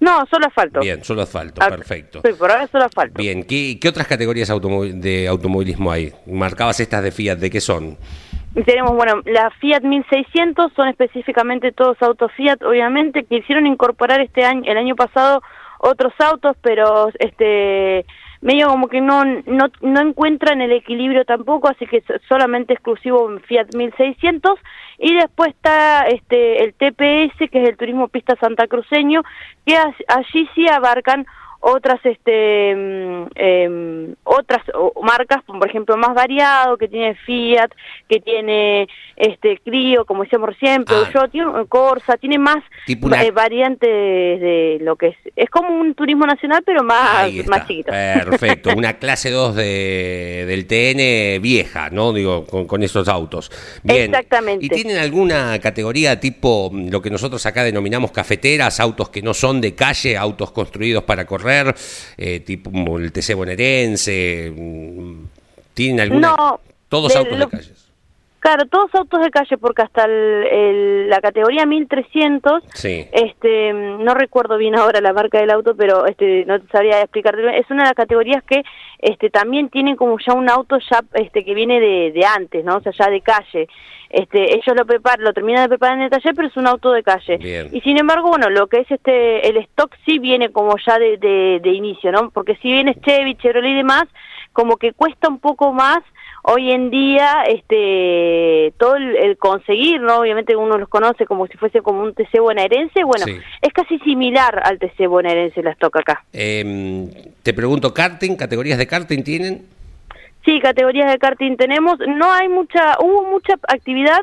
[0.00, 0.80] No, solo asfalto.
[0.80, 2.20] Bien, solo asfalto, Ah, perfecto.
[2.24, 3.20] Sí, por ahora solo asfalto.
[3.22, 6.12] Bien, ¿qué, qué otras categorías automo- de automovilismo hay?
[6.26, 7.96] Marcabas estas de Fiat, ¿de qué son?
[8.54, 14.20] Y tenemos, bueno, la Fiat 1600 son específicamente todos autos Fiat, obviamente, que hicieron incorporar
[14.20, 15.42] este año, el año pasado
[15.78, 18.04] otros autos, pero este
[18.40, 23.40] medio como que no no no encuentran el equilibrio tampoco, así que solamente exclusivo en
[23.40, 24.54] Fiat 1600
[24.98, 29.22] y después está este el TPS, que es el Turismo Pista Santa Cruceño,
[29.66, 31.26] que allí sí abarcan
[31.60, 32.70] otras este
[33.34, 34.62] em, otras
[35.02, 37.70] marcas por ejemplo más variado que tiene Fiat
[38.08, 41.08] que tiene este Clio como decíamos recién Ah.
[41.10, 42.58] Peugeot tiene un Corsa tiene más
[43.02, 47.28] una- eh, variantes de lo que es es como un turismo nacional pero más
[47.66, 52.12] chiquito Perfecto, una clase 2 de, del TN vieja, ¿no?
[52.12, 53.50] Digo, con, con esos autos.
[53.82, 54.04] Bien.
[54.14, 54.64] Exactamente.
[54.64, 59.34] ¿Y tienen alguna categoría tipo mm, lo que nosotros acá denominamos cafeteras, autos que no
[59.34, 61.47] son de calle, autos construidos para correr,
[62.16, 64.52] eh, tipo el TC bonaerense?
[64.54, 65.14] mm,
[65.74, 66.34] ¿Tienen alguna?
[66.36, 67.87] No, Todos de autos lo- de calles.
[68.40, 70.12] Claro todos autos de calle porque hasta el,
[70.46, 73.06] el- la categoría 1300 Sí.
[73.12, 77.42] este no recuerdo bien ahora la marca del auto pero este no te sabría explicarte
[77.42, 77.54] bien.
[77.54, 78.62] es una de las categorías que
[78.98, 82.76] este también tienen como ya un auto ya este que viene de, de antes no
[82.76, 83.68] o sea ya de calle
[84.10, 86.92] este ellos lo preparan lo terminan de preparar en el taller pero es un auto
[86.92, 87.68] de calle Bien.
[87.72, 91.16] y sin embargo bueno lo que es este el stock sí viene como ya de,
[91.18, 94.04] de, de inicio no porque si bien es Chevy Chevrolet y demás
[94.52, 95.98] como que cuesta un poco más
[96.50, 101.56] hoy en día este todo el, el conseguir no obviamente uno los conoce como si
[101.58, 103.36] fuese como un TC bonaerense bueno Sí.
[103.62, 107.10] es casi similar al TC bonaerense la stock acá Em,
[107.42, 108.36] te pregunto, ¿karting?
[108.36, 109.66] ¿Categorías de karting tienen?
[110.44, 114.20] sí categorías de karting tenemos no hay mucha hubo mucha actividad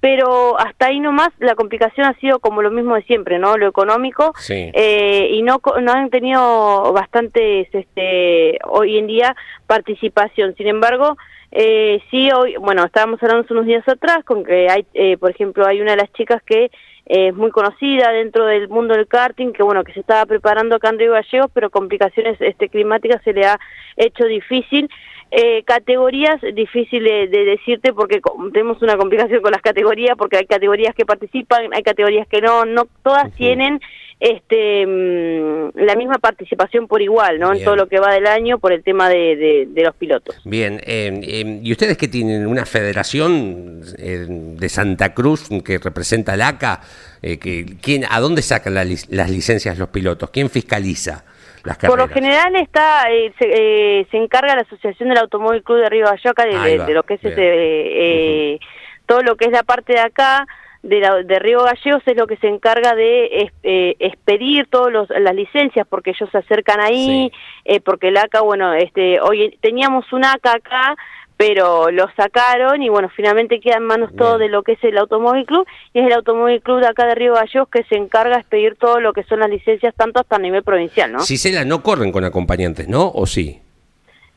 [0.00, 3.68] pero hasta ahí nomás la complicación ha sido como lo mismo de siempre no lo
[3.68, 4.70] económico Sí.
[4.72, 9.36] eh, y no no han tenido bastantes este hoy en día
[9.66, 11.16] participación sin embargo
[11.50, 15.30] eh, sí hoy bueno estábamos hablando hace unos días atrás con que hay eh, por
[15.30, 19.06] ejemplo hay una de las chicas que eh, es muy conocida dentro del mundo del
[19.06, 23.22] karting que bueno que se estaba preparando acá en Río Gallegos pero complicaciones este climáticas
[23.22, 23.58] se le ha
[23.96, 24.88] hecho difícil.
[25.30, 28.22] Eh, categorías, difícil de, decirte porque
[28.54, 32.64] tenemos una complicación con las categorías, porque hay categorías que participan, hay categorías que no,
[32.64, 33.78] no todas tienen
[34.20, 37.52] este mm, la misma participación por igual, ¿no?
[37.52, 40.40] En todo lo que va del año por el tema de, los pilotos.
[40.44, 46.36] Bien, eh, eh, ¿y ustedes que tienen una federación eh, de Santa Cruz que representa
[46.36, 46.80] la ACA?
[47.20, 50.30] que, ¿quién, ¿A dónde sacan las licencias los pilotos?
[50.30, 51.24] ¿Quién fiscaliza?
[51.64, 53.06] Las por lo general está
[53.38, 58.60] se, encarga la Asociación del Automóvil Club de Río Ayoca de, lo que es ese,
[59.06, 60.46] todo lo que es la parte de acá
[60.82, 65.86] de, de Río Gallegos es lo que se encarga de eh, expedir todas las licencias
[65.88, 67.32] porque ellos se acercan ahí,
[67.64, 70.96] eh, porque el ACA, bueno, este, hoy teníamos un ACA acá,
[71.36, 74.98] pero lo sacaron y bueno, finalmente queda en manos todo de lo que es el
[74.98, 78.34] Automóvil Club y es el Automóvil Club de acá de Río Gallegos que se encarga
[78.34, 81.20] de expedir todo lo que son las licencias tanto hasta a nivel provincial, ¿no?
[81.52, 83.10] la no corren con acompañantes, ¿no?
[83.14, 83.62] ¿O sí?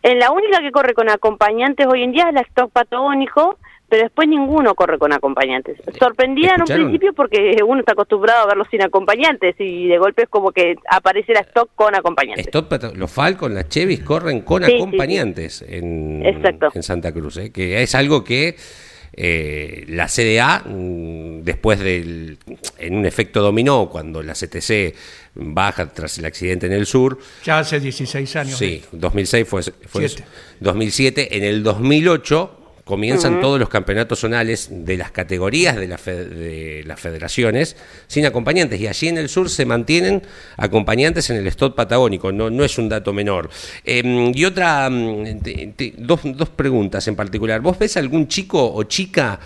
[0.03, 3.57] En la única que corre con acompañantes hoy en día es la Stock Patagónico,
[3.91, 5.77] pero después ninguno corre con acompañantes.
[5.99, 10.23] Sorprendida en un principio porque uno está acostumbrado a verlos sin acompañantes y de golpe
[10.23, 12.47] es como que aparece la stock con acompañantes.
[12.95, 17.51] los Falcon, las Chevys corren con acompañantes En, en Santa Cruz, ¿eh?
[17.51, 18.55] que es algo que
[19.11, 22.37] eh, la CDA, mm, después del,
[22.77, 24.95] en un efecto dominó, cuando la CTC
[25.35, 27.17] baja tras el accidente en el sur.
[27.43, 28.57] Ya hace 16 años.
[28.57, 30.07] Sí, 2006 fue, fue
[30.61, 31.35] 2007.
[31.35, 32.59] En el 2008
[32.91, 37.77] comienzan todos los campeonatos zonales de las categorías de, de, las federaciones
[38.07, 40.21] sin acompañantes y allí en el sur se mantienen
[40.57, 43.49] acompañantes en el stop patagónico, no, no es un dato menor.
[43.85, 45.39] Em, y otra, mm,
[45.99, 47.61] dos, dos preguntas en particular.
[47.61, 49.39] ¿Vos ves algún chico o chica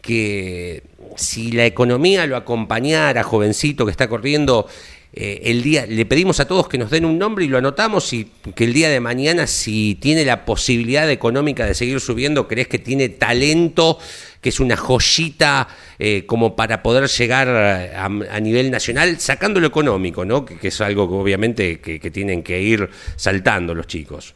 [0.00, 0.84] que
[1.16, 4.68] si la economía lo acompañara, jovencito que está corriendo,
[5.14, 8.12] eh, el día, le pedimos a todos que nos den un nombre y lo anotamos
[8.14, 12.68] y que el día de mañana, si tiene la posibilidad económica de seguir subiendo, crees
[12.68, 13.98] que tiene talento,
[14.40, 20.24] que es una joyita eh, como para poder llegar a, nivel nacional, sacando lo económico,
[20.24, 20.46] ¿no?
[20.46, 24.34] Que, es algo que obviamente que, tienen que ir saltando los chicos.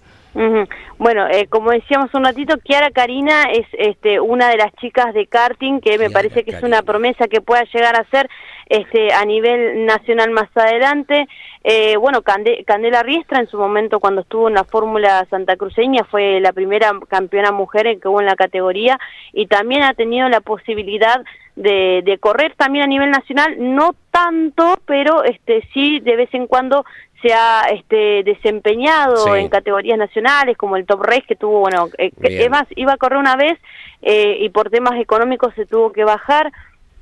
[0.99, 5.27] Bueno, eh, como decíamos un ratito, Kiara Karina es este, una de las chicas de
[5.27, 8.29] karting que me parece que es una promesa que pueda llegar a ser
[8.67, 11.29] este, a nivel nacional más adelante.
[11.65, 16.41] Eh, bueno, Candela Riestra en su momento cuando estuvo en la Fórmula Santa Cruceña fue
[16.41, 18.99] la primera campeona mujer que hubo en la categoría
[19.33, 21.25] y también ha tenido la posibilidad
[21.57, 26.47] de, de correr también a nivel nacional, no tanto, pero este sí de vez en
[26.47, 26.85] cuando
[27.23, 32.13] se ha este, desempeñado en categorías nacionales como el Top Race que tuvo, bueno, eh,
[32.21, 33.59] además iba a correr una vez
[34.03, 36.53] eh, y por temas económicos se tuvo que bajar,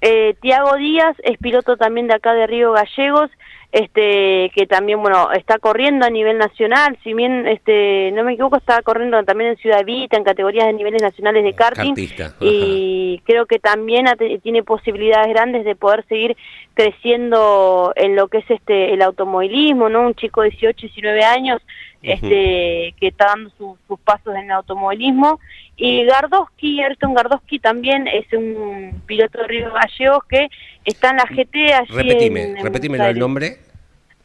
[0.07, 3.31] eh, Tiago Díaz es piloto también de acá de Río Gallegos,
[3.73, 8.59] este que también bueno está corriendo a nivel nacional, si bien este no me equivoco
[8.59, 11.95] estaba corriendo también en Ciudad Vita en categorías de niveles nacionales de karting
[12.41, 14.05] y creo que también
[14.43, 16.37] tiene posibilidades grandes de poder seguir
[16.75, 20.03] creciendo en lo que es este el automovilismo, ¿no?
[20.03, 21.63] Un chico de 18, 19 años
[22.05, 25.41] este que está dando sus pasos en el automovilismo.
[25.77, 30.49] Y Gardowski, Ayrton Gardowski también es un piloto de Río Gallegos que
[30.85, 33.59] está en la GT allí Repetime, repetime el nombre.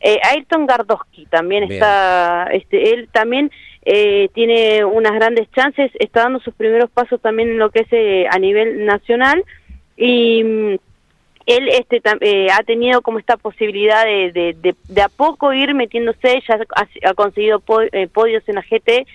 [0.01, 3.51] Eh, Ayrton Gardowski también está, este, él también
[3.83, 7.87] eh, tiene unas grandes chances, está dando sus primeros pasos también en lo que es
[7.91, 9.43] eh, a nivel nacional.
[9.97, 10.75] Y mm,
[11.49, 16.59] él este, eh, ha tenido como esta posibilidad de, de, a poco ir metiéndose, ya
[17.03, 19.07] ha, conseguido podios en la GT,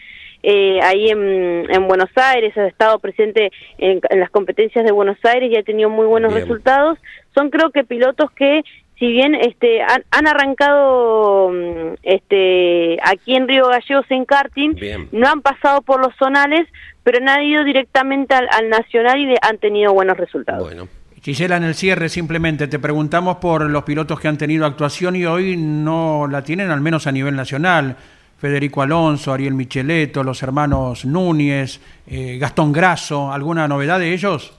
[0.43, 5.51] eh, ahí en, en, Buenos Aires, ha estado presente en, las competencias de Buenos Aires
[5.51, 6.99] y ha tenido muy buenos resultados.
[7.35, 8.63] Son creo que pilotos que
[8.99, 14.75] si bien este han, arrancado mm, este aquí en Río Gallegos en karting,
[15.13, 16.69] no han pasado por los zonales,
[17.03, 20.63] pero han ido directamente al, nacional y han tenido buenos resultados.
[20.63, 20.89] Bueno.
[21.25, 25.25] Gisela, en el cierre simplemente te preguntamos por los pilotos que han tenido actuación y
[25.25, 27.97] hoy no la tienen, al menos a nivel nacional.
[28.39, 34.53] Federico Alonso, Ariel Micheletto, los hermanos Núñez, eh, Gastón Grasso, ¿alguna novedad de ellos?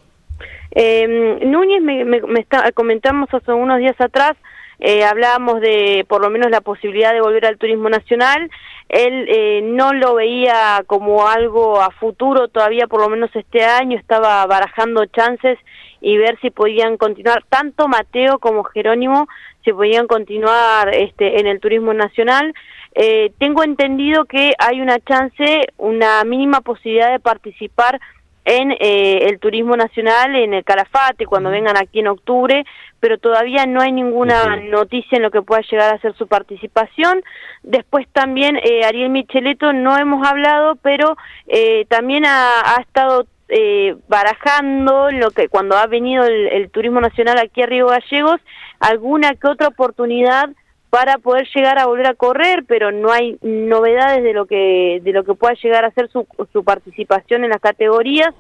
[0.71, 4.35] Eh, Núñez, me, me, comentamos hace unos días atrás,
[4.79, 8.49] eh, hablábamos de por lo menos la posibilidad de volver al turismo nacional.
[8.89, 13.97] Él eh, no lo veía como algo a futuro todavía, por lo menos este año,
[13.97, 15.57] estaba barajando chances
[16.05, 19.27] y ver si podían continuar, tanto Mateo como Jerónimo,
[19.63, 22.53] si podían continuar este, en el turismo nacional.
[22.93, 27.99] Eh, tengo entendido que hay una chance, una mínima posibilidad de participar
[28.45, 32.63] en eh, el turismo nacional, en el Calafate, cuando vengan aquí en octubre,
[32.99, 37.23] pero todavía no hay ninguna noticia en lo que pueda llegar a ser su participación.
[37.63, 43.95] Después también eh, Ariel Micheleto no hemos hablado, pero eh, también ha, ha estado eh,
[44.07, 48.41] barajando lo que cuando ha venido el, el, turismo nacional aquí a Río Gallegos
[48.79, 50.49] alguna que otra oportunidad
[50.89, 55.11] para poder llegar a volver a correr pero no hay novedades de lo que de
[55.11, 58.33] lo que pueda llegar a ser su, su participación en las categorías.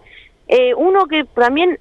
[0.47, 1.79] Eh, uno que también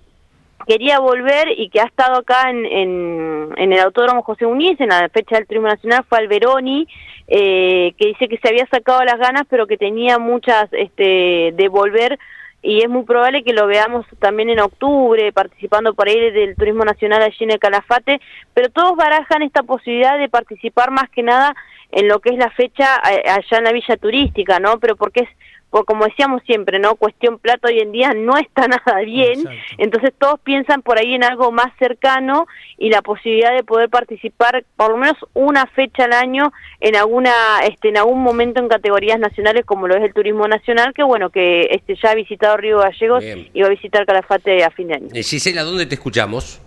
[0.66, 5.08] quería volver y que ha estado acá en, en, el Autódromo José Uniz en la
[5.10, 6.87] fecha del Turismo Nacional fue Alberoni,
[7.28, 11.68] eh, que dice que se había sacado las ganas, pero que tenía muchas este, de
[11.68, 12.18] volver
[12.64, 16.83] y es muy probable que lo veamos también en octubre, participando por ahí del Turismo
[16.83, 18.22] Nacional allí en el Calafate,
[18.55, 21.55] pero todos barajan esta posibilidad de participar más que nada
[21.92, 24.81] en lo que es la fecha eh, allá en la villa turística, ¿no?
[24.81, 25.29] Pero porque es
[25.74, 26.94] porque como decíamos siempre, ¿no?
[26.94, 29.58] Cuestión plata hoy en día no está nada bien, Exacto.
[29.78, 32.46] entonces todos piensan por ahí en algo más cercano
[32.78, 37.32] y la posibilidad de poder participar por lo menos una fecha al año en alguna
[37.66, 41.30] este en algún momento en categorías nacionales como lo es el turismo nacional, que bueno,
[41.30, 43.48] que este ya ha visitado Río Gallegos bien.
[43.52, 45.08] y va a visitar Calafate a fin de año.
[45.12, 46.60] Eh, Gisela, ¿dónde te escuchamos?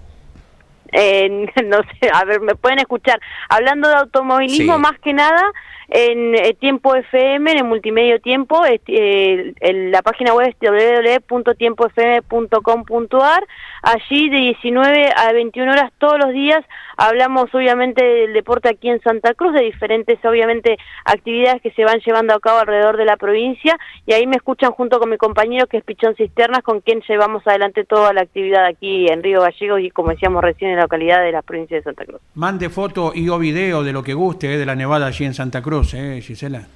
[0.92, 3.22] Eh, no sé, a ver, me pueden escuchar.
[3.48, 4.82] Hablando de automovilismo, sí.
[4.82, 5.44] más que nada,
[5.90, 9.54] en eh, Tiempo FM, en el multimedio Tiempo, eh,
[9.92, 10.56] la página web es
[11.30, 13.48] www.tiempofm.com.ar.
[13.84, 16.66] Allí de 19 a 21 horas todos los días
[16.98, 22.00] hablamos obviamente del deporte aquí en Santa Cruz, de diferentes obviamente actividades que se van
[22.00, 25.68] llevando a cabo alrededor de la provincia y ahí me escuchan junto con mi compañero
[25.68, 29.82] que es Pichón Cisternas, con quien llevamos adelante toda la actividad aquí en Río Gallegos
[29.82, 32.20] y como decíamos recién en la localidad de la provincia de Santa Cruz.
[32.34, 35.36] Mande foto y o video de lo que guste eh, de la nevada allí en
[35.36, 36.68] Santa Cruz, ¿eh, Gisela?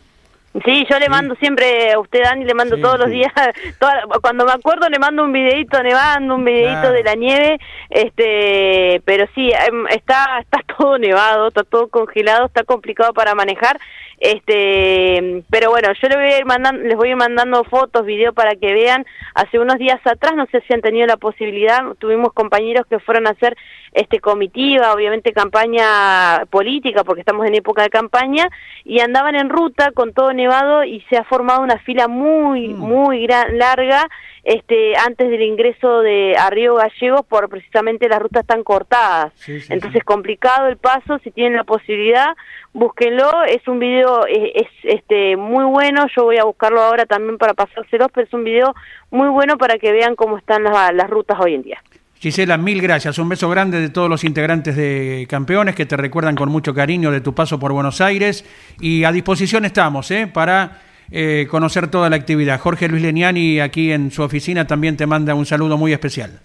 [0.65, 3.01] Sí, yo le mando siempre a usted, Dani, le mando sí, todos sí.
[3.03, 3.31] los días,
[3.79, 6.93] toda, cuando me acuerdo le mando un videito nevando, un videito claro.
[6.93, 7.57] de la nieve,
[7.89, 13.79] este, pero sí, em, está, está todo nevado, está todo congelado, está complicado para manejar,
[14.21, 18.05] este, pero bueno, yo les voy a ir mandando, les voy a ir mandando fotos,
[18.05, 19.03] videos para que vean.
[19.33, 23.25] Hace unos días atrás, no sé si han tenido la posibilidad, tuvimos compañeros que fueron
[23.25, 23.57] a hacer
[23.91, 28.49] este comitiva, obviamente campaña política, porque estamos en época de campaña,
[28.85, 32.77] y andaban en ruta con todo nevado y se ha formado una fila muy, mm.
[32.77, 34.07] muy gran, larga
[34.43, 39.33] este antes del ingreso de a Río Gallegos por precisamente las rutas tan cortadas.
[39.35, 40.05] Sí, sí, Entonces sí.
[40.05, 42.29] complicado el paso, si tienen la posibilidad,
[42.73, 47.37] búsquenlo, es un video es, es, este muy bueno, yo voy a buscarlo ahora también
[47.37, 48.73] para pasárselos, pero es un video
[49.11, 51.81] muy bueno para que vean cómo están las, las rutas hoy en día.
[52.21, 53.17] Gisela, mil gracias.
[53.17, 57.09] Un beso grande de todos los integrantes de Campeones que te recuerdan con mucho cariño
[57.09, 58.45] de tu paso por Buenos Aires.
[58.79, 60.29] Y a disposición estamos ¿eh?
[60.31, 62.59] para eh, conocer toda la actividad.
[62.59, 66.39] Jorge Luis Leniani aquí en su oficina también te manda un saludo muy especial.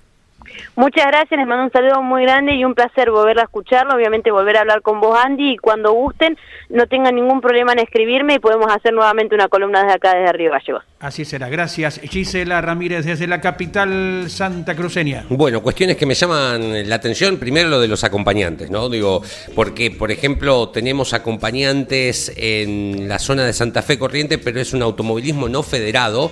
[0.76, 4.30] Muchas gracias, les mando un saludo muy grande y un placer volver a escucharlo, obviamente
[4.30, 6.38] volver a hablar con vos Andy y cuando gusten
[6.70, 10.32] no tengan ningún problema en escribirme y podemos hacer nuevamente una columna desde acá, desde
[10.32, 10.84] Río Gallegos.
[10.98, 12.00] Así será, gracias.
[12.02, 15.26] Gisela Ramírez desde la capital santa cruceña.
[15.28, 18.88] Bueno, cuestiones que me llaman la atención, primero lo de los acompañantes, ¿no?
[18.88, 19.20] Digo,
[19.54, 24.80] porque por ejemplo tenemos acompañantes en la zona de Santa Fe Corriente, pero es un
[24.80, 26.30] automovilismo no federado,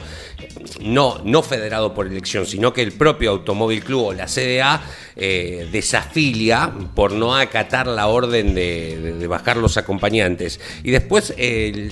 [0.80, 4.80] no, no federado por elección, sino que el propio Automóvil Club o la CDA
[5.16, 10.58] eh, desafilia por no acatar la orden de, bajar los acompañantes.
[10.82, 11.34] Y después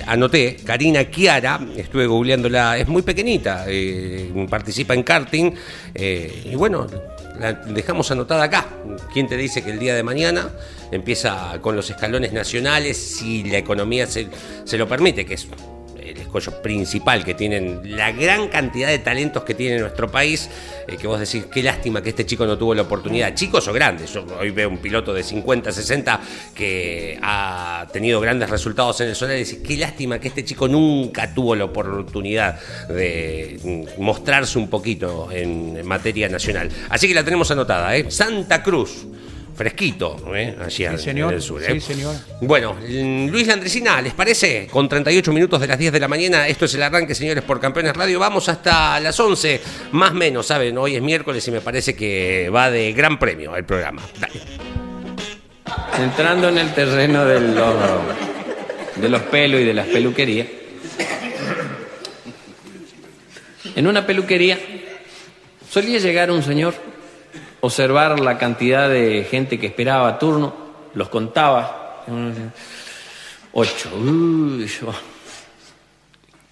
[0.06, 5.53] anoté, Karina Chiara, estuve googleándola, es muy pequeñita, eh, participa en karting,
[5.94, 6.87] eh, y bueno,
[7.38, 8.66] la dejamos anotada acá.
[9.12, 10.51] ¿Quién te dice que el día de mañana
[10.90, 14.29] empieza con los escalones nacionales si la economía se,
[14.64, 15.46] se lo permite, que es
[16.05, 20.49] el escollo principal que tienen, la gran cantidad de talentos que tiene nuestro país,
[20.87, 23.73] eh, que vos decís, qué lástima que este chico no tuvo la oportunidad, chicos o
[23.73, 26.21] grandes, yo hoy veo un piloto de 50, 60
[26.55, 30.69] que ha tenido grandes resultados en el solar y decís, qué lástima que este chico
[30.69, 36.69] nunca tuvo la oportunidad de mostrarse un poquito en materia nacional.
[36.88, 38.11] Así que la tenemos anotada, ¿eh?
[38.11, 39.07] Santa Cruz
[39.55, 40.57] fresquito, ¿eh?
[40.59, 41.33] allá sí, señor.
[41.33, 41.62] en el sur.
[41.62, 41.73] ¿eh?
[41.73, 42.17] Sí, señor.
[42.41, 44.67] Bueno, Luis Landresina, ¿les parece?
[44.71, 47.61] Con 38 minutos de las 10 de la mañana, esto es el arranque, señores, por
[47.61, 48.19] Campeones Radio.
[48.19, 49.61] Vamos hasta las 11,
[49.93, 50.77] más o menos, ¿saben?
[50.79, 54.03] Hoy es miércoles y me parece que va de gran premio el programa.
[54.19, 54.41] Dale.
[56.03, 57.75] Entrando en el terreno de los,
[58.97, 60.47] de los pelos y de las peluquerías.
[63.75, 64.59] En una peluquería
[65.71, 66.91] solía llegar un señor
[67.62, 70.53] observar la cantidad de gente que esperaba turno,
[70.94, 72.05] los contaba.
[73.53, 73.90] Ocho.
[73.96, 74.68] Uy,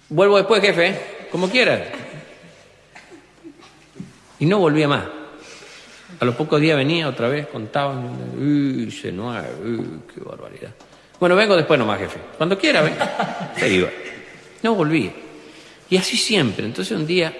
[0.09, 1.83] Vuelvo después, jefe, como quiera.
[4.39, 5.03] Y no volvía más.
[6.19, 7.93] A los pocos días venía otra vez, contaba,
[8.37, 10.71] uy, se no, uy, qué barbaridad.
[11.19, 12.19] Bueno, vengo después nomás, jefe.
[12.37, 12.95] Cuando quiera, ven.
[13.57, 13.89] Se iba.
[14.63, 15.11] No volvía.
[15.89, 16.65] Y así siempre.
[16.65, 17.33] Entonces un día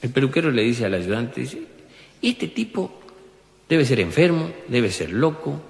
[0.00, 1.75] el peluquero le dice al ayudante, dice,
[2.22, 3.00] este tipo
[3.68, 5.60] debe ser enfermo, debe ser loco,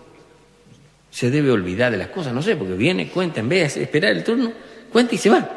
[1.10, 4.12] se debe olvidar de las cosas, no sé, porque viene, cuenta, en vez de esperar
[4.12, 4.52] el turno,
[4.92, 5.48] cuenta y se va.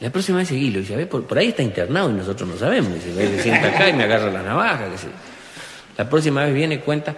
[0.00, 2.92] La próxima vez seguilo, y dice, por, por ahí está internado y nosotros no sabemos.
[2.92, 5.06] Dice, se sienta acá y me agarra la navaja, qué sé.
[5.96, 7.16] La próxima vez viene y cuenta,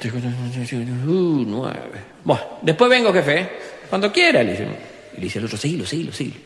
[0.00, 2.00] uh, nueve.
[2.22, 3.48] Bueno, después vengo, jefe, ¿eh?
[3.90, 4.68] cuando quiera, le dice.
[5.14, 6.36] Y le dice al otro, seguilo, seguilo, seguilo.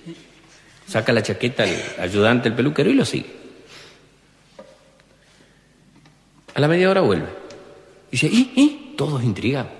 [0.86, 3.26] Saca la chaqueta al ayudante, el peluquero, y lo sigue.
[6.58, 7.28] A la media hora vuelve.
[8.10, 8.50] Dice, ¿y?
[8.56, 8.94] ¿y?
[8.96, 9.70] Todos intrigados.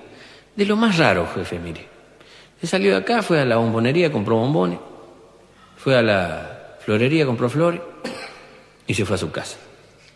[0.55, 1.85] De lo más raro, jefe, mire.
[2.61, 4.79] Se salió de acá, fue a la bombonería, compró bombones.
[5.77, 7.81] Fue a la florería, compró flores.
[8.87, 9.57] Y se fue a su casa.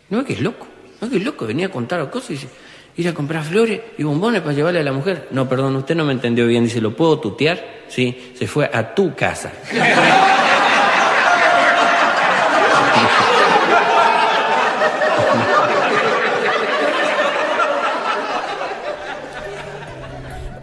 [0.09, 0.65] No es que es loco.
[1.01, 1.45] No es que es loco.
[1.45, 2.47] Venía a contar cosas y dice,
[2.95, 5.27] ir a comprar flores y bombones para llevarle a la mujer.
[5.31, 6.63] No, perdón, usted no me entendió bien.
[6.63, 7.83] Dice, ¿lo puedo tutear?
[7.89, 9.51] Sí, se fue a tu casa.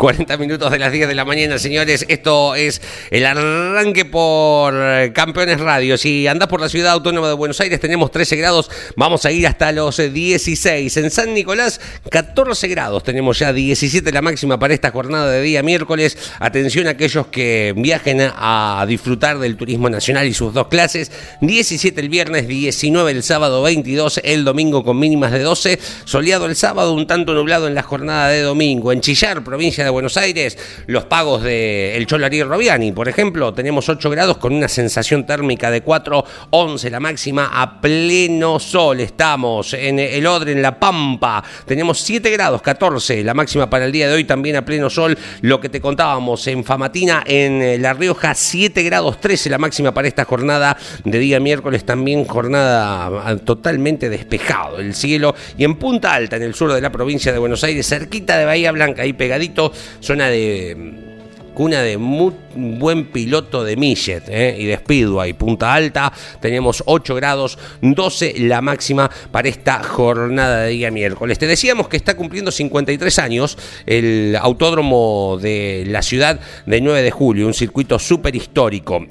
[0.01, 2.07] 40 minutos de las 10 de la mañana, señores.
[2.09, 2.81] Esto es
[3.11, 4.75] el arranque por
[5.13, 5.99] Campeones Radio.
[5.99, 8.71] Si andás por la ciudad autónoma de Buenos Aires, tenemos 13 grados.
[8.97, 10.97] Vamos a ir hasta los 16.
[10.97, 13.03] En San Nicolás, 14 grados.
[13.03, 16.17] Tenemos ya 17 la máxima para esta jornada de día miércoles.
[16.39, 21.13] Atención a aquellos que viajen a disfrutar del turismo nacional y sus dos clases.
[21.43, 25.79] 17 el viernes, 19 el sábado, 22 el domingo con mínimas de 12.
[26.07, 28.93] Soleado el sábado, un tanto nublado en la jornada de domingo.
[28.93, 33.89] En Chillar, provincia de Buenos Aires, los pagos de El Cholarí Robiani, por ejemplo, tenemos
[33.89, 39.01] 8 grados con una sensación térmica de 4, 11 la máxima a pleno sol.
[39.01, 43.93] Estamos en el Odre, en La Pampa, tenemos 7 grados, 14 la máxima para el
[43.93, 45.17] día de hoy, también a pleno sol.
[45.43, 50.09] Lo que te contábamos en Famatina, en La Rioja, 7 grados, 13 la máxima para
[50.09, 55.35] esta jornada de día miércoles, también jornada totalmente despejado el cielo.
[55.57, 58.45] Y en Punta Alta, en el sur de la provincia de Buenos Aires, cerquita de
[58.45, 61.11] Bahía Blanca, ahí pegadito, zona de
[61.55, 64.57] cuna de muy buen piloto de Millet ¿eh?
[64.59, 70.71] y de Speedway, Punta Alta, tenemos 8 grados, 12 la máxima para esta jornada de
[70.71, 71.39] día miércoles.
[71.39, 77.11] Te decíamos que está cumpliendo 53 años el autódromo de la ciudad de 9 de
[77.11, 79.07] julio, un circuito súper histórico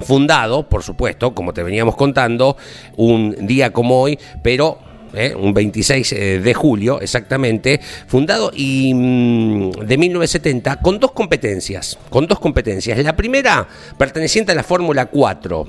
[0.00, 2.56] fundado, por supuesto, como te veníamos contando,
[2.96, 4.78] un día como hoy, pero
[5.14, 5.34] ¿eh?
[5.34, 12.26] un 26 eh, de julio exactamente, fundado y mm, de 1970 con dos competencias, con
[12.26, 12.98] dos competencias.
[12.98, 15.68] La primera perteneciente a la Fórmula 4,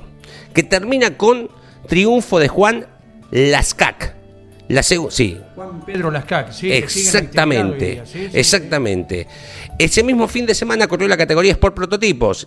[0.52, 1.48] que termina con
[1.86, 2.86] triunfo de Juan
[3.30, 4.14] Lascac.
[4.68, 4.96] La sí.
[5.56, 6.70] Juan Pedro Lascac, sí.
[6.70, 9.26] Exactamente, exactamente.
[9.76, 12.46] Ese mismo fin de semana corrió la categoría Sport Prototipos.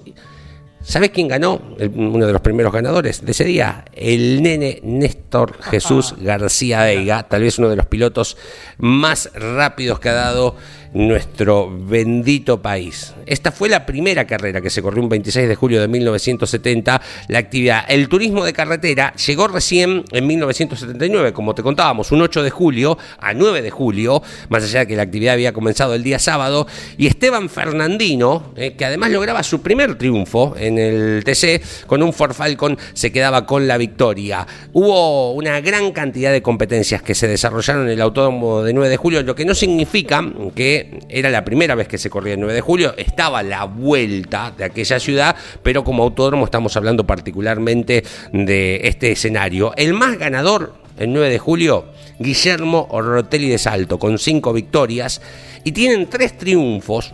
[0.84, 1.62] ¿Sabes quién ganó?
[1.96, 3.86] uno de los primeros ganadores de ese día.
[3.94, 8.38] El nene Néstor Jesús García Veiga, tal vez uno de los pilotos
[8.78, 10.56] más rápidos que ha dado
[10.94, 13.14] nuestro bendito país.
[13.26, 17.02] Esta fue la primera carrera que se corrió un 26 de julio de 1970.
[17.28, 22.44] La actividad, el turismo de carretera, llegó recién en 1979, como te contábamos, un 8
[22.44, 26.04] de julio a 9 de julio, más allá de que la actividad había comenzado el
[26.04, 26.68] día sábado.
[26.98, 32.14] Y Esteban Fernandino, eh, que además lograba su primer triunfo en el TC, con un
[32.14, 34.46] Ford Falcon se quedaba con la victoria.
[34.74, 38.98] Hubo una gran cantidad de competencias que se desarrollaron en el autódromo de 9 de
[38.98, 40.24] julio, lo que no significa
[40.56, 44.54] que era la primera vez que se corría el 9 de julio, estaba la vuelta
[44.58, 49.74] de aquella ciudad, pero como autódromo estamos hablando particularmente de este escenario.
[49.76, 51.86] El más ganador el 9 de julio,
[52.20, 55.22] Guillermo Orrotelli de Salto, con cinco victorias,
[55.64, 57.14] y tienen tres triunfos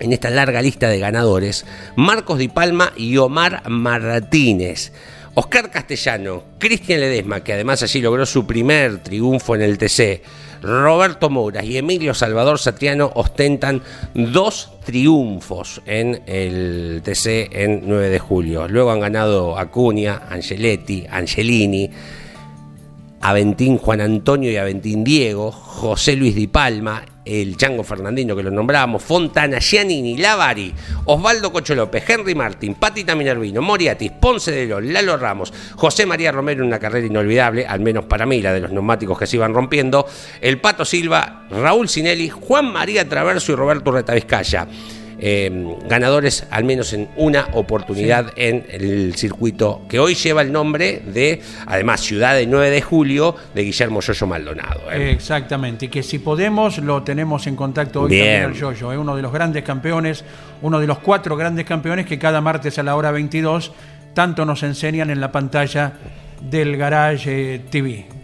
[0.00, 1.64] en esta larga lista de ganadores,
[1.96, 4.92] Marcos Di Palma y Omar Martínez.
[5.38, 10.20] Oscar Castellano, Cristian Ledesma, que además allí logró su primer triunfo en el TC,
[10.62, 13.80] Roberto Mouras y Emilio Salvador Satriano ostentan
[14.14, 18.66] dos triunfos en el TC en 9 de julio.
[18.66, 21.88] Luego han ganado Acuña, Angeletti, Angelini,
[23.20, 28.50] Aventín Juan Antonio y Aventín Diego, José Luis Di Palma, el Chango Fernandino que lo
[28.50, 30.72] nombramos, Fontana, Giannini, Lavari,
[31.04, 36.32] Osvaldo Cocho López, Henry Martín, Patita Minervino, Moriatis, Ponce de Lol, Lalo Ramos, José María
[36.32, 39.52] Romero, una carrera inolvidable, al menos para mí, la de los neumáticos que se iban
[39.52, 40.06] rompiendo,
[40.40, 44.66] el Pato Silva, Raúl Sinelli, Juan María Traverso y Roberto Retavizcaya.
[45.20, 51.02] Eh, ganadores al menos en una oportunidad en el circuito que hoy lleva el nombre
[51.06, 54.92] de, además, Ciudad del 9 de Julio de Guillermo Yoyo Maldonado.
[54.92, 55.10] ¿eh?
[55.10, 58.42] Exactamente, y que si podemos lo tenemos en contacto hoy Bien.
[58.42, 58.98] también al Yoyo, ¿eh?
[58.98, 60.24] uno de los grandes campeones,
[60.62, 63.72] uno de los cuatro grandes campeones que cada martes a la hora 22
[64.14, 65.92] tanto nos enseñan en la pantalla
[66.40, 68.17] del Garage eh, TV.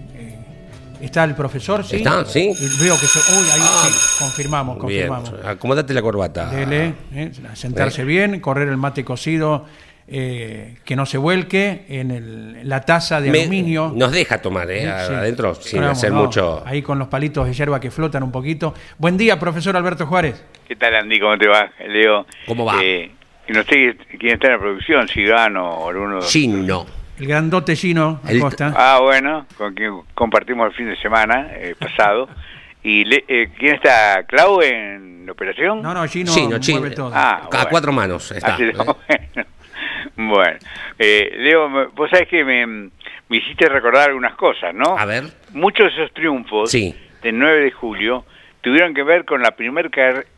[1.05, 1.85] Eh, ¿Está el profesor?
[1.85, 1.97] ¿Sí?
[1.97, 2.25] ¿Está?
[2.25, 2.51] ¿Sí.
[2.81, 3.07] Veo que...
[3.07, 3.89] se- Uy, ahí Ah.
[3.91, 5.47] sí, confirmamos, Bien, confirmamos.
[5.47, 6.47] acomódate la corbata.
[6.47, 9.67] Dele, eh, sentarse bien, correr el mate cocido,
[10.09, 13.93] eh, que no se vuelque en el- la taza de Me- aluminio.
[13.95, 14.83] Nos deja tomar, ¿eh?
[14.83, 15.13] Sí.
[15.15, 16.63] Adentro, sin hacer no, mucho.
[16.67, 18.75] Ahí con los palitos de hierba que flotan un poquito.
[18.99, 20.43] Buen día, profesor Alberto Juárez.
[20.67, 21.21] ¿Qué tal, Andy?
[21.21, 22.27] ¿Cómo te va, Leo?
[22.47, 22.83] ¿Cómo va?
[22.83, 23.11] Eh,
[23.49, 26.21] y no sé quién está en la producción, Cigano o alguno.
[26.21, 26.87] Chino.
[27.19, 28.73] El grandote Gino El- Acosta.
[28.77, 32.29] Ah, bueno, con quien compartimos el fin de semana eh, pasado.
[32.83, 34.25] ¿Y le- eh, quién está?
[34.27, 35.81] ¿Clau en la operación?
[35.81, 36.81] No, no, Gino, Chino, Chino.
[36.81, 37.11] mueve todo.
[37.15, 37.67] Ah, A bueno.
[37.71, 38.55] cuatro manos está.
[38.55, 38.73] Así, ¿eh?
[38.77, 39.47] bueno.
[40.17, 40.59] Bueno,
[40.99, 44.97] eh, Leo, me- vos sabés que me, me hiciste recordar algunas cosas, ¿no?
[44.97, 45.25] A ver.
[45.53, 46.95] Muchos de esos triunfos Sí.
[47.23, 48.25] del 9 de julio
[48.61, 49.89] tuvieron que ver con la primera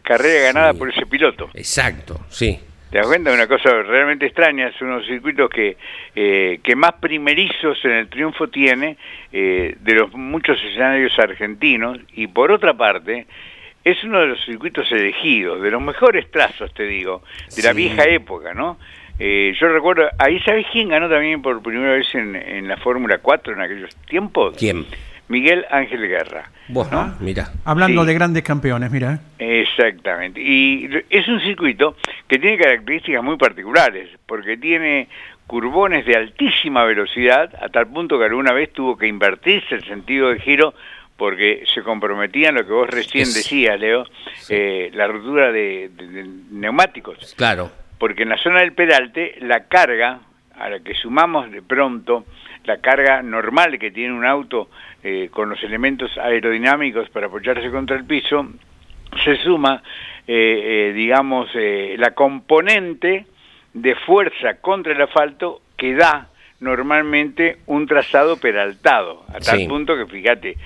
[0.03, 0.79] carrera ganada Sí.
[0.79, 1.51] por ese piloto.
[1.53, 2.59] Exacto, sí.
[2.91, 3.33] ¿Te das cuenta?
[3.33, 5.77] Una cosa realmente extraña, son unos circuitos que,
[6.15, 8.97] eh, que más primerizos en el triunfo tiene
[9.33, 13.27] eh, de los muchos escenarios argentinos y por otra parte
[13.85, 17.23] es uno de los circuitos elegidos, de los mejores trazos, te digo,
[17.57, 18.79] de la vieja época, ¿no?
[19.19, 23.19] Eh, yo recuerdo, ahí sabes quién ganó también por primera vez en, en la Fórmula
[23.19, 24.57] 4 en aquellos tiempos?
[24.59, 24.85] ¿Quién?
[25.29, 26.51] Miguel Ángel Guerra.
[26.69, 27.17] Bueno, ¿No?
[27.21, 27.49] mira.
[27.65, 28.07] Hablando Sí.
[28.09, 29.19] de grandes campeones, mira.
[29.39, 29.63] ¿eh?
[29.63, 30.41] Exactamente.
[30.41, 31.97] Y es un circuito
[32.29, 35.09] que tiene características muy particulares, porque tiene
[35.47, 40.31] curbones de altísima velocidad, a tal punto que alguna vez tuvo que invertirse el sentido
[40.31, 40.75] de giro
[41.17, 44.05] porque se comprometía en lo que vos recién Es- decías, Leo,
[44.51, 47.35] eh, la ruptura de, de- de neumáticos.
[47.37, 47.71] Claro.
[47.99, 50.19] Porque en la zona del pedalte, la carga,
[50.59, 52.27] a la que sumamos de pronto
[52.67, 54.69] la carga normal que tiene un auto
[55.03, 58.47] eh, con los elementos aerodinámicos para apoyarse contra el piso,
[59.25, 59.83] se suma,
[60.27, 63.27] eh, eh, digamos, eh, la componente
[63.73, 66.29] de fuerza contra el asfalto que da
[66.61, 69.69] normalmente un trazado peraltado, a tal Sí.
[69.69, 70.57] punto que fíjate,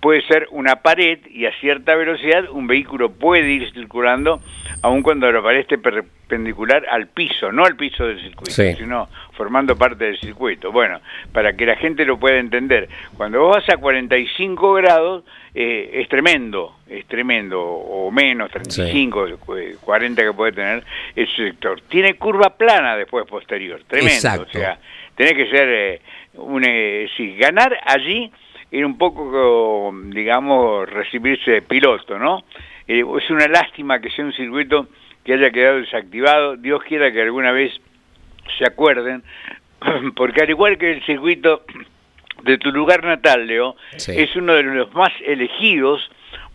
[0.00, 4.40] puede ser una pared y a cierta velocidad un vehículo puede ir circulando
[4.82, 8.74] aun cuando la pared esté perpendicular al piso, no al piso del circuito, Sí.
[8.76, 10.72] sino formando parte del circuito.
[10.72, 11.00] Bueno,
[11.32, 15.24] para que la gente lo pueda entender, cuando vos vas a 45 grados
[15.54, 19.26] eh, es tremendo, es tremendo, o menos, 35,
[19.58, 20.84] eh, 40 que puede tener
[21.16, 21.80] ese sector.
[21.88, 24.14] Tiene curva plana después posterior, tremendo.
[24.14, 24.46] Exacto.
[24.46, 24.78] O sea,
[25.16, 26.00] tenés que ser, eh,
[26.34, 28.30] un, eh, sí, ganar allí
[28.72, 32.44] era un poco, digamos, recibirse de piloto, ¿no?
[32.86, 34.88] Eh, es una lástima que sea un circuito
[35.24, 36.56] que haya quedado desactivado.
[36.56, 37.72] Dios quiera que alguna vez
[38.58, 39.22] se acuerden,
[40.16, 41.64] porque al igual que el circuito
[42.42, 44.12] de tu lugar natal, Leo, Sí.
[44.16, 46.00] es uno de los más elegidos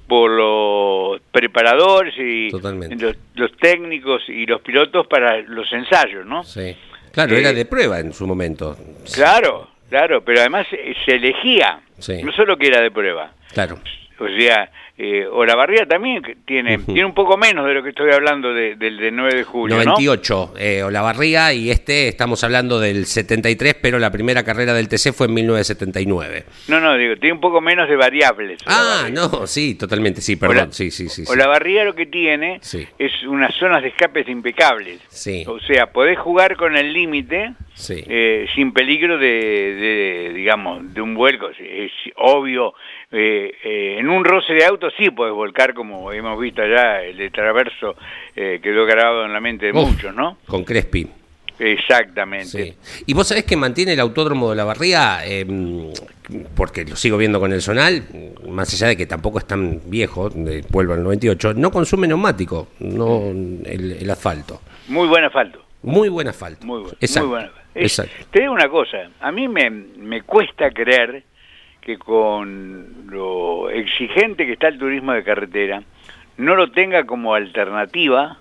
[0.07, 6.43] por los preparadores y los, los técnicos y los pilotos para los ensayos, ¿no?
[6.43, 6.75] Sí.
[7.11, 8.75] Claro, Eh, era de prueba en su momento.
[9.13, 12.21] Claro, claro, pero además eh, se elegía, Sí.
[12.23, 13.31] no solo que era de prueba.
[13.53, 13.79] Claro.
[14.17, 18.53] O sea, eh, Olavarría también tiene, tiene un poco menos de lo que estoy hablando
[18.53, 19.83] de- del de 9 de julio, ¿no?
[19.83, 25.11] 98, eh, Olavarría, y este estamos hablando del 73, pero la primera carrera del TC
[25.11, 26.45] fue en 1979.
[26.69, 28.59] No, no, digo, tiene un poco menos de variables.
[28.65, 30.57] Ah, no, sí, totalmente, sí, perdón.
[30.57, 31.25] Ola- sí, sí, sí.
[31.25, 31.31] sí.
[31.31, 32.87] Olavarría lo que tiene Sí.
[32.97, 35.01] es unas zonas de escapes impecables.
[35.09, 35.43] Sí.
[35.45, 38.03] O sea, podés jugar con el límite Sí.
[38.07, 41.49] eh, sin peligro de, de, digamos, de un vuelco.
[41.49, 42.73] Es obvio,
[43.11, 47.17] eh, eh, en un roce de auto sí podés volcar, como hemos visto allá, el
[47.17, 47.95] de Traverso
[48.35, 50.37] eh, quedó grabado en la mente de Uf, muchos, ¿no?
[50.47, 51.07] Con Crespi.
[51.59, 52.45] Exactamente.
[52.47, 52.73] Sí.
[53.05, 55.45] Y vos sabés que mantiene el autódromo de la Barría, eh,
[56.55, 58.03] porque lo sigo viendo con el Zonal,
[58.49, 62.69] más allá de que tampoco es tan viejo, de, vuelvo al 98, no consume neumático,
[62.79, 64.61] no el, el asfalto.
[64.87, 65.63] Muy buen asfalto.
[65.83, 66.65] Muy buen asfalto.
[66.65, 66.97] Muy bueno.
[66.99, 67.27] Exacto.
[67.27, 67.51] Muy bueno.
[67.57, 68.13] Es- Exacto.
[68.31, 71.23] Te digo una cosa, a mí me, me cuesta creer
[71.81, 75.83] que con lo exigente que está el turismo de carretera,
[76.37, 78.39] no lo tenga como alternativa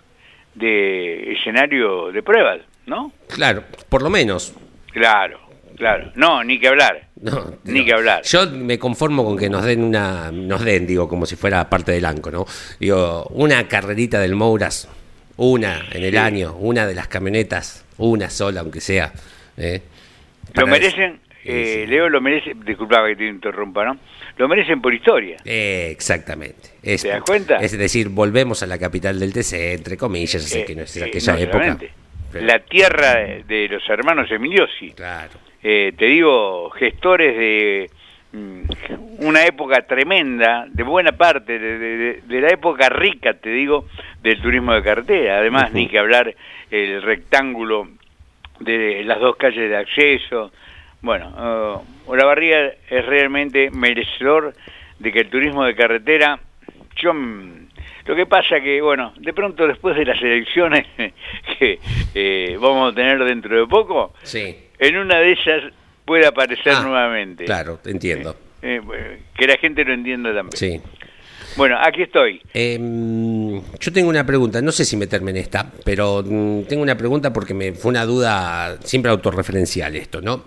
[0.54, 3.12] de escenario de pruebas, ¿no?
[3.28, 4.54] Claro, por lo menos.
[4.92, 5.40] Claro,
[5.76, 6.10] claro.
[6.14, 7.08] No, ni que hablar.
[7.20, 7.84] No, Ni no.
[7.86, 8.22] que hablar.
[8.24, 11.92] Yo me conformo con que nos den una, nos den, digo, como si fuera parte
[11.92, 12.46] del ANCO, ¿no?
[12.78, 14.88] Digo, una carrerita del Mouras,
[15.36, 16.16] una en el Sí.
[16.16, 19.12] año, una de las camionetas, una sola, aunque sea.
[19.56, 19.82] ¿eh?
[20.54, 23.98] Lo merecen, eh, Leo lo merece, disculpaba que te interrumpa, ¿no?
[24.36, 25.36] Lo merecen por historia.
[25.44, 26.70] Eh, exactamente.
[26.82, 27.56] Es, ¿Te das cuenta?
[27.56, 31.02] Es decir, volvemos a la capital del TC, entre comillas, así Eh, que no es
[31.02, 31.78] aquella no época.
[32.32, 33.14] Pero- La tierra
[33.46, 34.90] de, los hermanos Emiliosi.
[34.90, 35.32] Claro.
[35.62, 37.90] Eh, te digo, gestores de
[39.18, 43.86] una época tremenda, de buena parte, de, de- de- de la época rica, te digo,
[44.22, 45.38] del turismo de carretera.
[45.38, 46.34] Además, ni que hablar
[46.70, 47.88] el rectángulo
[48.60, 50.52] de las dos calles de acceso.
[51.02, 51.28] Bueno,
[52.06, 54.54] uh, Olavarría es realmente merecedor
[54.98, 56.38] de que el turismo de carretera,
[56.96, 57.66] yo, mm,
[58.06, 60.86] lo que pasa que, bueno, de pronto después de las elecciones
[61.58, 61.78] que
[62.14, 64.56] eh, vamos a tener dentro de poco, Sí.
[64.78, 65.62] en una de ellas
[66.04, 67.44] puede aparecer Ah, nuevamente.
[67.44, 68.36] Claro, te entiendo.
[68.62, 69.04] Eh, bueno,
[69.36, 70.56] que la gente lo entienda también.
[70.56, 70.80] Sí.
[71.56, 72.40] Bueno, aquí estoy.
[72.52, 76.96] Em, yo tengo una pregunta, no sé si meterme en esta, pero mm, tengo una
[76.96, 80.44] pregunta porque me fue una duda siempre autorreferencial esto, ¿no?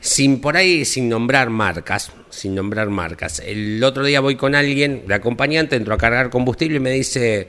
[0.00, 3.40] Sin por ahí, sin nombrar marcas, sin nombrar marcas.
[3.40, 7.48] El otro día voy con alguien, de acompañante, entro a cargar combustible y me dice,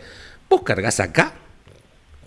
[0.50, 1.34] ¿vos cargas acá?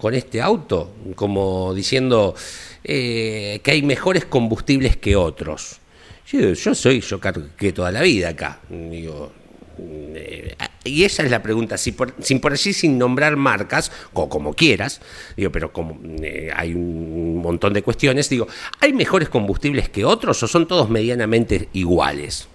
[0.03, 2.35] Con este auto, como diciendo
[2.83, 5.81] eh, que hay mejores combustibles que otros.
[6.27, 8.59] Yo, soy, yo cargué toda la vida acá.
[8.69, 9.33] Digo,
[9.79, 14.29] eh, y esa es la pregunta, si por, sin por allí, sin nombrar marcas, o
[14.29, 15.01] como quieras,
[15.37, 18.49] digo, pero como eh, hay un montón de cuestiones, digo,
[18.81, 22.49] ¿hay mejores combustibles que otros o son todos medianamente iguales?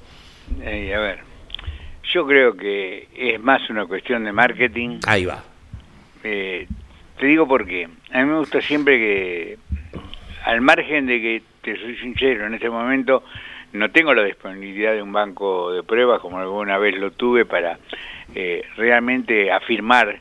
[0.64, 1.20] Eh, a ver,
[2.14, 5.00] yo creo que es más una cuestión de marketing.
[5.08, 5.46] Ahí va.
[7.20, 7.88] Te digo por qué.
[8.12, 9.58] A mí me gusta siempre que,
[10.46, 13.24] al margen de que, te soy sincero, en este momento
[13.74, 17.78] no tengo la disponibilidad de un banco de pruebas como alguna vez lo tuve para
[18.34, 20.18] eh, realmente afirmar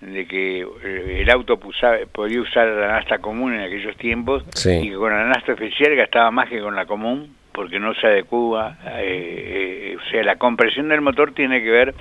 [0.00, 4.70] de que eh, el auto podía usar la nafta común en aquellos tiempos Sí.
[4.82, 8.06] y que con la nafta oficial gastaba más que con la común porque no se
[8.06, 11.94] adecua, eh, eh, o sea, la compresión del motor tiene que ver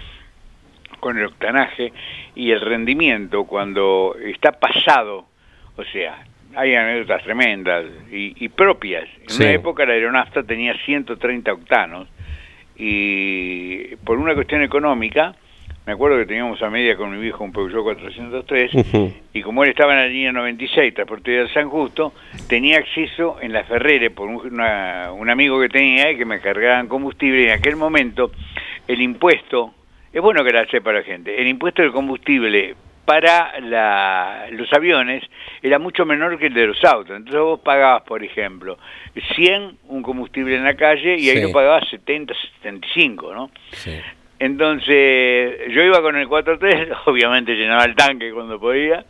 [1.00, 1.92] con el octanaje
[2.36, 5.26] y el rendimiento cuando está pasado,
[5.76, 6.24] o sea,
[6.56, 9.06] hay anécdotas tremendas y, y propias.
[9.24, 9.44] En Sí.
[9.44, 12.08] una época la aeronafta tenía 130 octanos
[12.76, 15.36] y por una cuestión económica,
[15.86, 19.14] me acuerdo que teníamos a media con mi viejo un Peugeot 403 Ujú.
[19.34, 22.14] y como él estaba en la línea 96, transporte de San Justo,
[22.48, 26.40] tenía acceso en la Ferrere por un, una- un amigo que tenía y que me
[26.40, 28.32] cargaban combustible y en aquel momento
[28.88, 29.74] el impuesto,
[30.14, 35.24] es bueno que la sepa la gente, el impuesto del combustible para la- los aviones
[35.64, 37.18] era mucho menor que el de los autos.
[37.18, 38.78] Entonces vos pagabas, por ejemplo,
[39.36, 43.50] 100 un combustible en la calle y ahí lo pagabas 70, 75, ¿no?
[43.72, 44.00] Sí.
[44.38, 49.04] Entonces, yo iba con el 4.3, obviamente llenaba el tanque cuando podía,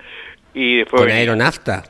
[0.53, 1.01] y después...
[1.01, 1.83] ¿Con aeronafta?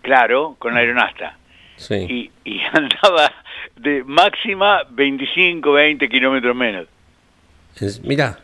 [0.00, 1.36] Claro, con aeronasta.
[1.76, 2.30] Sí.
[2.44, 3.32] Y, y andaba
[3.76, 6.86] de máxima 25, 20 kilómetros menos.
[7.80, 8.38] Es- Mirá,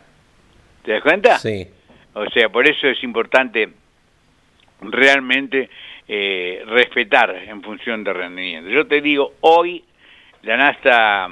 [0.83, 1.37] ¿Te das cuenta?
[1.37, 1.67] sí.
[2.13, 3.69] O sea, por eso es importante
[4.81, 5.69] realmente
[6.07, 8.69] eh, respetar en función de rendimiento.
[8.69, 9.83] Yo te digo, hoy
[10.43, 11.29] la nasta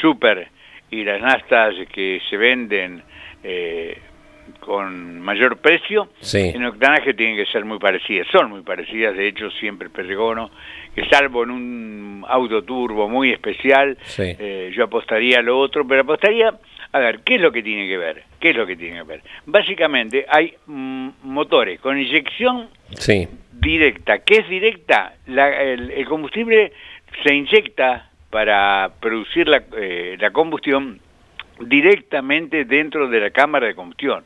[0.00, 0.48] super
[0.90, 3.02] y las nastas que se venden
[3.42, 3.98] eh,
[4.60, 6.52] con mayor precio, Sí.
[6.54, 8.26] en octanaje tienen que ser muy parecidas.
[8.30, 10.50] Son muy parecidas, de hecho siempre el Perregono,
[10.94, 14.22] que salvo en un auto turbo muy especial, Sí.
[14.38, 16.52] eh, yo apostaría a lo otro, pero apostaría,
[16.92, 18.24] a ver, ¿qué es lo que tiene que ver?
[18.40, 19.22] ¿Qué es lo que tiene que ver?
[19.46, 23.28] Básicamente hay mm, motores con inyección Sí.
[23.52, 24.20] directa.
[24.20, 25.14] ¿Qué es directa?
[25.26, 26.72] La- el, el combustible
[27.22, 31.00] se inyecta para producir la, eh, la combustión
[31.60, 34.24] directamente dentro de la cámara de combustión,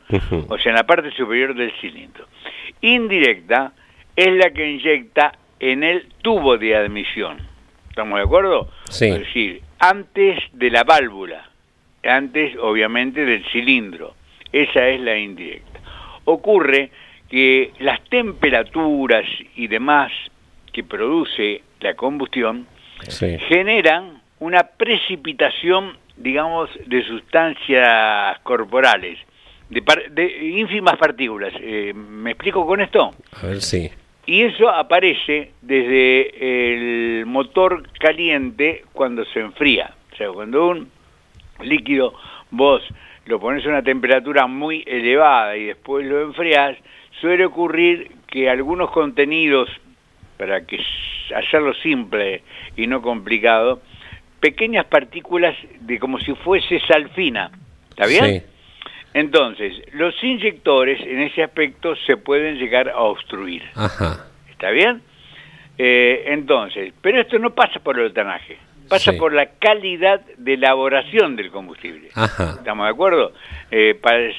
[0.48, 2.26] o sea, en la parte superior del cilindro.
[2.82, 3.72] Indirecta
[4.14, 7.38] es la que inyecta en el tubo de admisión.
[7.88, 8.70] ¿Estamos de acuerdo?
[8.90, 9.06] Sí.
[9.06, 11.48] Es decir, antes de la válvula,
[12.04, 14.14] antes obviamente del cilindro.
[14.52, 15.80] Esa es la indirecta.
[16.24, 16.90] Ocurre
[17.30, 19.24] que las temperaturas
[19.56, 20.12] y demás
[20.72, 22.66] que produce la combustión
[23.08, 23.36] Sí.
[23.48, 29.18] generan una precipitación, digamos, de sustancias corporales,
[29.70, 31.52] de, par- de ínfimas partículas.
[31.60, 33.12] Eh, ¿Me explico con esto?
[33.40, 33.90] A ver, sí.
[34.26, 39.92] Y eso aparece desde el motor caliente cuando se enfría.
[40.12, 40.88] O sea, cuando un
[41.64, 42.14] líquido
[42.50, 42.82] vos
[43.26, 46.76] lo pones a una temperatura muy elevada y después lo enfriás,
[47.20, 49.68] suele ocurrir que algunos contenidos,
[50.36, 50.80] para que
[51.34, 52.42] hacerlo simple
[52.76, 53.80] y no complicado,
[54.40, 57.50] pequeñas partículas de como si fuese salfina.
[57.90, 58.24] ¿Está bien?
[58.24, 58.42] Sí.
[59.14, 63.62] Entonces, los inyectores en ese aspecto se pueden llegar a obstruir.
[63.74, 64.26] Ajá.
[64.50, 65.02] ¿Está bien?
[65.78, 68.58] Eh, entonces, pero esto no pasa por el octanaje.
[68.92, 69.18] Pasa Sí.
[69.18, 72.08] por la calidad de elaboración del combustible.
[72.14, 72.54] Ajá.
[72.58, 73.32] ¿Estamos de acuerdo?
[73.70, 74.36] Eh, pa- es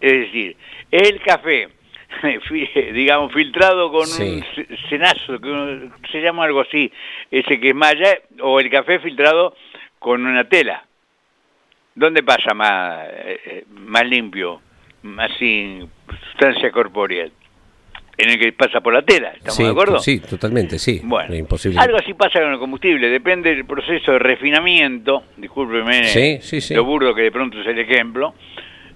[0.00, 0.56] decir,
[0.90, 1.68] el café,
[2.92, 4.22] digamos, filtrado con Sí.
[4.22, 6.90] un ce- cenazo, que uno- se llama algo así,
[7.30, 9.54] ese que es malla, o el café filtrado
[9.98, 10.84] con una tela.
[11.94, 14.60] ¿Dónde pasa más, eh, eh, más limpio,
[15.02, 15.90] más sin
[16.30, 17.28] sustancia corpórea?
[18.22, 19.98] En el que pasa por la tela, ¿estamos sí, de acuerdo?
[19.98, 21.00] Sí, totalmente, sí.
[21.02, 21.78] Bueno, Imposible.
[21.80, 26.74] algo así pasa con el combustible, depende del proceso de refinamiento, discúlpeme Sí, sí, sí.
[26.74, 28.34] lo burdo que de pronto es el ejemplo,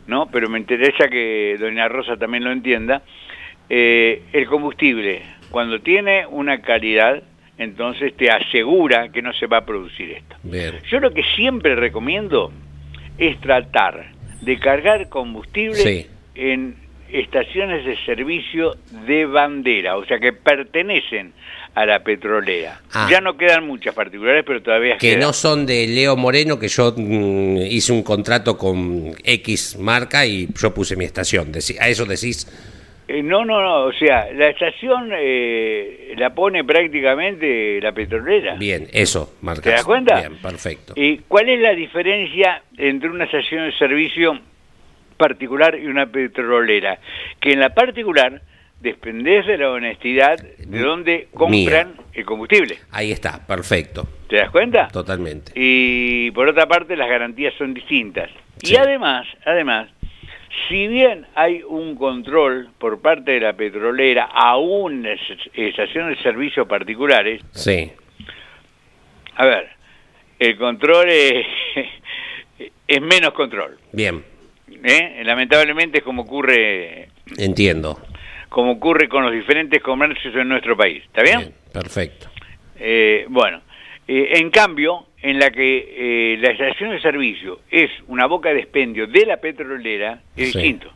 [0.06, 0.26] ¿no?
[0.30, 3.02] Pero me interesa que doña Rosa también lo entienda.
[3.70, 7.22] Eh, el combustible, cuando tiene una calidad,
[7.56, 10.36] entonces te asegura que no se va a producir esto.
[10.42, 10.74] Bien.
[10.90, 12.52] Yo lo que siempre recomiendo
[13.16, 14.10] es tratar
[14.42, 16.83] de cargar combustible en
[17.14, 18.74] estaciones de servicio
[19.06, 21.32] de bandera, o sea que pertenecen
[21.74, 22.80] a la petrolera.
[22.92, 23.08] Ah.
[23.10, 25.20] Ya no quedan muchas particulares, pero todavía Que quedan.
[25.20, 30.48] no son de Leo Moreno, que yo mm, hice un contrato con X marca y
[30.60, 31.52] yo puse mi estación.
[31.80, 32.46] A eso decís.
[33.06, 38.54] Eh, no, no, no, o sea, la estación eh, la pone prácticamente la petrolera.
[38.56, 39.64] Bien, eso, marcas.
[39.64, 40.18] ¿Te das cuenta?
[40.20, 40.94] Bien, perfecto.
[40.96, 44.40] ¿Y cuál es la diferencia entre una estación de servicio
[45.16, 46.98] particular y una petrolera?
[47.40, 48.40] Que en la particular
[48.80, 52.78] dependés de la honestidad de donde compran el combustible.
[52.90, 54.06] Ahí está, perfecto.
[54.28, 54.88] ¿Te das cuenta?
[54.88, 55.52] Totalmente.
[55.54, 58.30] Y por otra parte las garantías son distintas.
[58.62, 58.74] Sí.
[58.74, 59.88] Y además, además,
[60.68, 65.18] si bien hay un control por parte de la petrolera aún en
[65.54, 67.90] estaciones de servicio particulares, Sí,
[69.36, 69.68] a ver,
[70.38, 71.46] el control es,
[72.88, 73.78] es menos control.
[73.92, 74.22] bien,
[74.84, 75.22] ¿eh?
[75.24, 77.08] Lamentablemente es como ocurre
[77.38, 77.98] entiendo.
[78.48, 81.02] como ocurre con los diferentes comercios en nuestro país.
[81.04, 81.38] ¿Está bien?
[81.38, 82.28] Bien, perfecto.
[82.78, 83.60] Eh, bueno,
[84.06, 88.60] eh, en cambio, en la que eh, la estación de servicio es una boca de
[88.60, 90.58] expendio de la petrolera, es Sí.
[90.58, 90.92] distinto.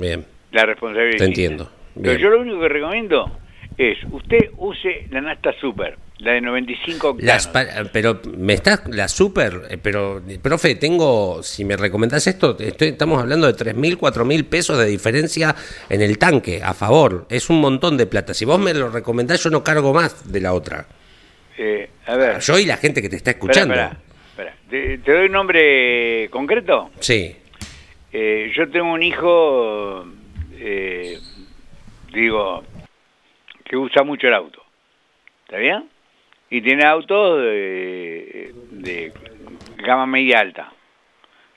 [0.00, 1.64] Bien, La responsabilidad Te distinta.
[1.64, 1.72] entiendo.
[2.02, 3.38] Pero yo lo único que recomiendo
[3.76, 7.26] es, usted use la nasta super, la de 95 octanos.
[7.26, 12.56] Las pa- pero me estás la super, eh, pero profe, tengo si me recomendás esto,
[12.58, 15.54] estoy- estamos hablando de tres mil, cuatro mil pesos de diferencia
[15.90, 18.32] en el tanque a favor, es un montón de plata.
[18.32, 20.86] Si vos me lo recomendás, yo no cargo más de la otra.
[21.58, 23.74] Eh, a ver, Yo y la gente que te está espera, escuchando.
[23.74, 23.98] espera,
[24.30, 24.56] espera.
[24.70, 26.90] ¿Te, te doy un nombre concreto?
[27.00, 27.36] Sí,
[28.18, 30.06] Eh, yo tengo un hijo,
[30.54, 31.18] eh,
[32.14, 32.64] digo,
[33.62, 34.62] que usa mucho el auto.
[35.44, 35.84] ¿Está bien?
[36.50, 39.12] Y tiene autos de, de
[39.78, 40.72] gama media alta.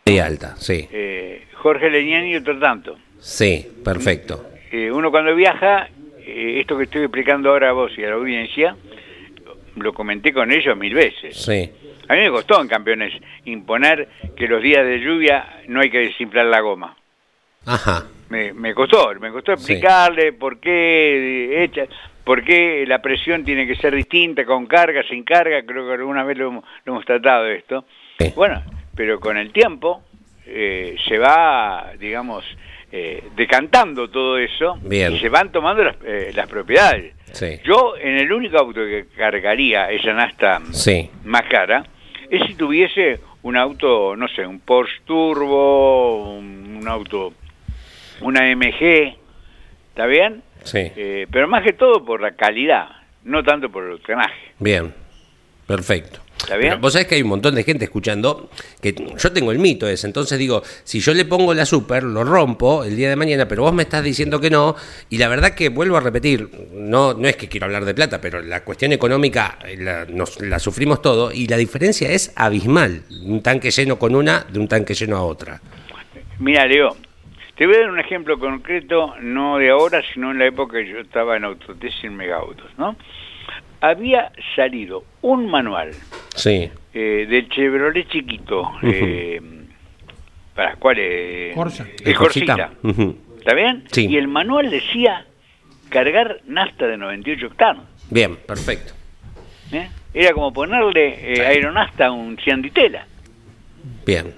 [0.05, 2.97] y alta, sí, Eh, Jorge Leñani y otro tanto.
[3.19, 4.45] sí, perfecto.
[4.71, 8.15] Eh, uno cuando viaja, eh, esto que estoy explicando ahora a vos y a la
[8.15, 8.75] audiencia,
[9.75, 11.35] lo comenté con ellos mil veces.
[11.37, 11.69] Sí,
[12.07, 13.13] A mí me costó en campeones
[13.45, 16.95] imponer que los días de lluvia no hay que desinflar la goma.
[17.65, 21.85] ajá, Me, me costó, me costó explicarle por qué echa,
[22.29, 26.23] por qué la presión tiene que ser distinta, con carga, sin carga, creo que alguna
[26.23, 27.85] vez lo, hemos- lo hemos tratado esto.
[28.19, 28.31] Sí.
[28.35, 28.61] Bueno,
[28.95, 30.03] pero con el tiempo
[30.45, 32.45] eh, se va, digamos,
[32.91, 35.11] eh, decantando todo eso Bien.
[35.15, 37.15] y se van tomando las, eh, las propiedades.
[37.31, 41.83] sí, Yo en el único auto que cargaría esa nasta sí, más cara
[42.29, 47.33] es si tuviese un auto, no sé, un Porsche Turbo, un, un auto,
[48.21, 49.15] una MG,
[49.89, 50.43] ¿está bien?
[50.63, 52.87] Sí, Eh, pero más que todo por la calidad,
[53.23, 54.53] no tanto por el octanaje.
[54.59, 54.93] bien,
[55.67, 56.19] perfecto.
[56.39, 56.69] ¿Está bien?
[56.71, 58.49] Pero vos sabés que hay un montón de gente escuchando
[58.81, 62.23] que yo tengo el mito ese, entonces digo, si yo le pongo la super, lo
[62.23, 64.73] rompo el día de mañana, pero vos me estás diciendo que no,
[65.09, 68.21] y la verdad que vuelvo a repetir, no, no es que quiero hablar de plata,
[68.21, 73.03] pero la cuestión económica eh, la, nos- la sufrimos todo, y la diferencia es abismal,
[73.25, 75.59] un tanque lleno con una de un tanque lleno a otra.
[76.39, 76.95] Mira, Leo,
[77.59, 80.87] te voy a dar un ejemplo concreto, no de ahora, sino en la época que
[80.87, 82.95] yo estaba en Autotest y en Megautos, ¿no?
[83.81, 85.91] Había salido un manual
[86.35, 89.41] Sí, eh, del Chevrolet chiquito, eh,
[90.55, 91.53] para cuál es?
[91.53, 91.85] Corsa.
[92.05, 92.71] El Corsita.
[92.81, 93.17] Ujú.
[93.39, 93.83] ¿Está bien?
[93.91, 94.07] Sí.
[94.07, 95.25] Y el manual decía
[95.89, 97.83] cargar nafta de 98 octanos.
[98.09, 98.93] Bien, perfecto.
[99.73, 99.89] ¿eh?
[100.13, 103.05] Era como ponerle eh, aeronafta a un cianditela.
[104.05, 104.33] Bien.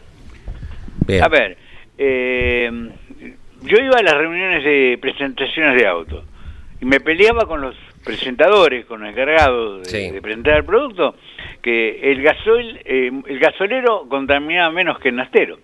[1.06, 1.24] Bien.
[1.24, 1.56] A ver,
[2.00, 2.90] eh,
[3.62, 6.24] yo iba a las reuniones de presentaciones de auto
[6.82, 10.12] y me peleaba con los presentadores, con los encargados de, Sí.
[10.12, 11.16] de presentar el producto,
[11.62, 15.60] que el gasoil, eh, el gasolero contaminaba menos que el nastero.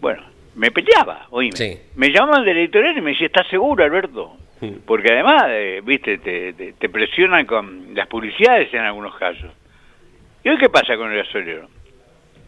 [0.00, 0.22] Bueno,
[0.54, 1.56] me peleaba, oíme.
[1.56, 1.78] Sí.
[1.96, 4.36] Me llamaban del editorial y me decía, ¿estás seguro, Alberto?
[4.86, 9.52] Porque además, eh, viste, te, te- te presionan con las publicidades en algunos casos.
[10.42, 11.68] ¿Y hoy qué pasa con el gasolero?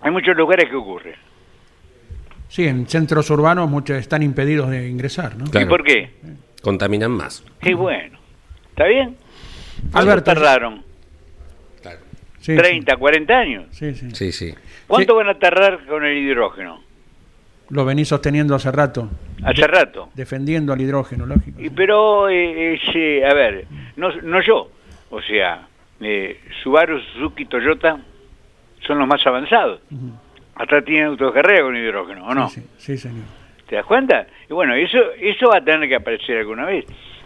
[0.01, 1.17] Hay muchos lugares que ocurre.
[2.57, 5.45] Sí, en centros urbanos muchos están impedidos de ingresar, ¿no?
[5.45, 5.67] Claro.
[5.67, 6.09] ¿Y por qué?
[6.63, 7.45] Contaminan más.
[7.61, 8.19] Qué bueno.
[8.71, 9.15] ¿Está bien?
[9.93, 10.83] ¿Cuánto Alberto, tardaron?
[11.83, 11.99] Claro.
[12.41, 13.67] Sí, 30, 40 años.
[13.73, 14.11] Sí, sí.
[14.15, 14.55] Sí, sí.
[14.87, 15.17] ¿Cuánto Sí.
[15.19, 16.83] van a tardar con el hidrógeno?
[17.69, 19.11] Lo venís sosteniendo hace rato,
[19.45, 20.09] Hace rato.
[20.15, 21.61] defendiendo al hidrógeno, lógico.
[21.61, 24.71] Y pero, eh, eh, a ver, no, no yo.
[25.11, 25.69] O sea,
[26.01, 27.99] eh, Subaru, Suzuki, Toyota
[28.87, 29.83] son los más avanzados.
[30.57, 32.49] Hasta tienen autocarrera con hidrógeno, ¿o no?
[32.49, 33.25] Sí, sí, sí, señor.
[33.69, 34.27] ¿Te das cuenta?
[34.49, 36.85] Y bueno, eso, eso va a tener que aparecer alguna vez.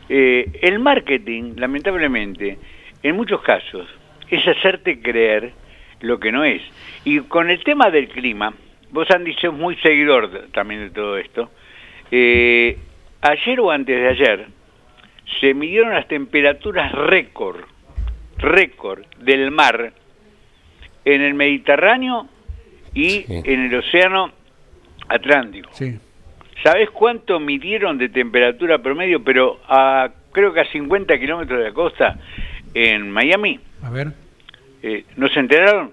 [0.08, 2.58] Eh, el marketing, lamentablemente,
[3.02, 3.86] en muchos casos,
[4.28, 5.52] es hacerte creer
[6.00, 6.62] lo que no es.
[7.04, 8.52] Y con el tema del clima,
[8.90, 11.50] vos Andy sos muy seguidor de- también de todo esto.
[12.10, 12.76] Eh,
[13.20, 14.46] ayer o antes de ayer
[15.40, 17.60] se midieron las temperaturas récord,
[18.38, 19.92] récord del mar
[21.04, 22.28] en el Mediterráneo
[22.94, 23.24] y Sí.
[23.44, 24.32] en el Océano
[25.08, 25.70] Atlántico.
[25.72, 25.98] Sí.
[26.62, 31.72] ¿Sabés cuánto midieron de temperatura promedio, pero a creo que a 50 kilómetros de la
[31.72, 32.18] costa
[32.74, 33.58] en Miami?
[33.82, 34.08] A ver.
[34.82, 35.92] Eh, ¿Nos enteraron?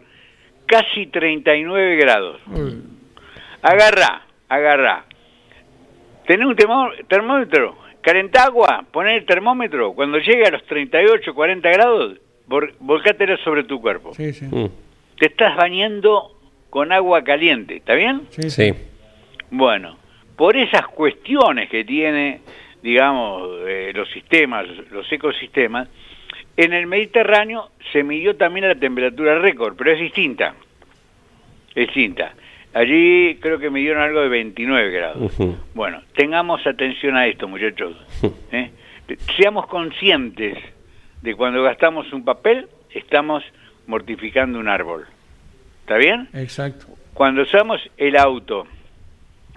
[0.65, 2.41] Casi 39 grados.
[3.61, 5.05] Agarrá, agarrá.
[6.25, 9.93] Tenés un termó- termómetro, calentá agua, poné el termómetro.
[9.93, 12.17] Cuando llegue a los 38, 40 grados,
[12.47, 14.13] vol- volcátelo sobre tu cuerpo.
[14.13, 14.45] Sí, sí.
[14.45, 14.67] Mm,
[15.19, 16.36] Te estás bañando
[16.69, 18.23] con agua caliente, ¿está bien?
[18.29, 18.73] Sí, Sí.
[19.49, 19.97] Bueno,
[20.35, 22.41] por esas cuestiones que tiene,
[22.83, 25.87] digamos, eh, los sistemas, los ecosistemas,
[26.57, 30.55] en el Mediterráneo se midió también la temperatura récord, pero es distinta.
[31.73, 32.33] Es distinta.
[32.73, 35.33] Allí creo que midieron algo de 29 grados.
[35.73, 37.95] Bueno, tengamos atención a esto, muchachos.
[38.51, 38.71] ¿eh?
[39.37, 40.57] Seamos conscientes
[41.21, 43.43] de cuando gastamos un papel, estamos
[43.87, 45.07] mortificando un árbol.
[45.87, 46.27] ¿Está bien?
[46.33, 46.85] Exacto.
[47.13, 48.67] Cuando usamos el auto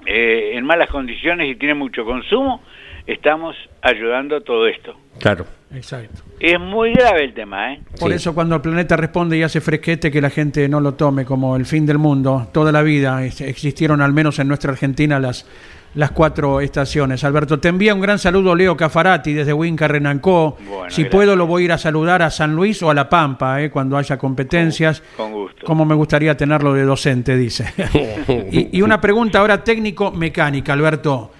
[0.06, 2.62] eh, en malas condiciones y tiene mucho consumo,
[3.04, 4.94] estamos ayudando a todo esto.
[5.18, 5.44] Claro.
[5.74, 6.22] Exacto.
[6.38, 7.80] Es muy grave el tema, ¿eh?
[7.98, 8.14] Por Sí.
[8.16, 11.56] eso cuando el planeta responde y hace fresquete, que la gente no lo tome como
[11.56, 12.48] el fin del mundo.
[12.52, 15.48] Toda la vida existieron, al menos en nuestra Argentina, las,
[15.94, 17.24] las cuatro estaciones.
[17.24, 20.56] Alberto, te envía un gran saludo Leo Cafarati desde Huinca Renancó.
[20.58, 21.08] Bueno, si gracias.
[21.08, 23.70] puedo lo voy a ir a saludar a San Luis o a La Pampa, eh,
[23.70, 25.02] cuando haya competencias.
[25.16, 25.66] Con gusto.
[25.66, 27.72] Como me gustaría tenerlo de docente, dice.
[28.52, 31.32] y, y una pregunta ahora técnico-mecánica, Alberto.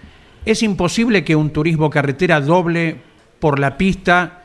[0.45, 2.97] ¿Es imposible que un turismo carretera doble
[3.39, 4.45] por la pista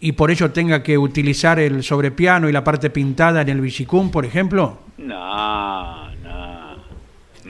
[0.00, 4.10] y por ello tenga que utilizar el sobrepiano y la parte pintada en el bicicún,
[4.10, 4.78] por ejemplo?
[4.98, 6.76] No, no,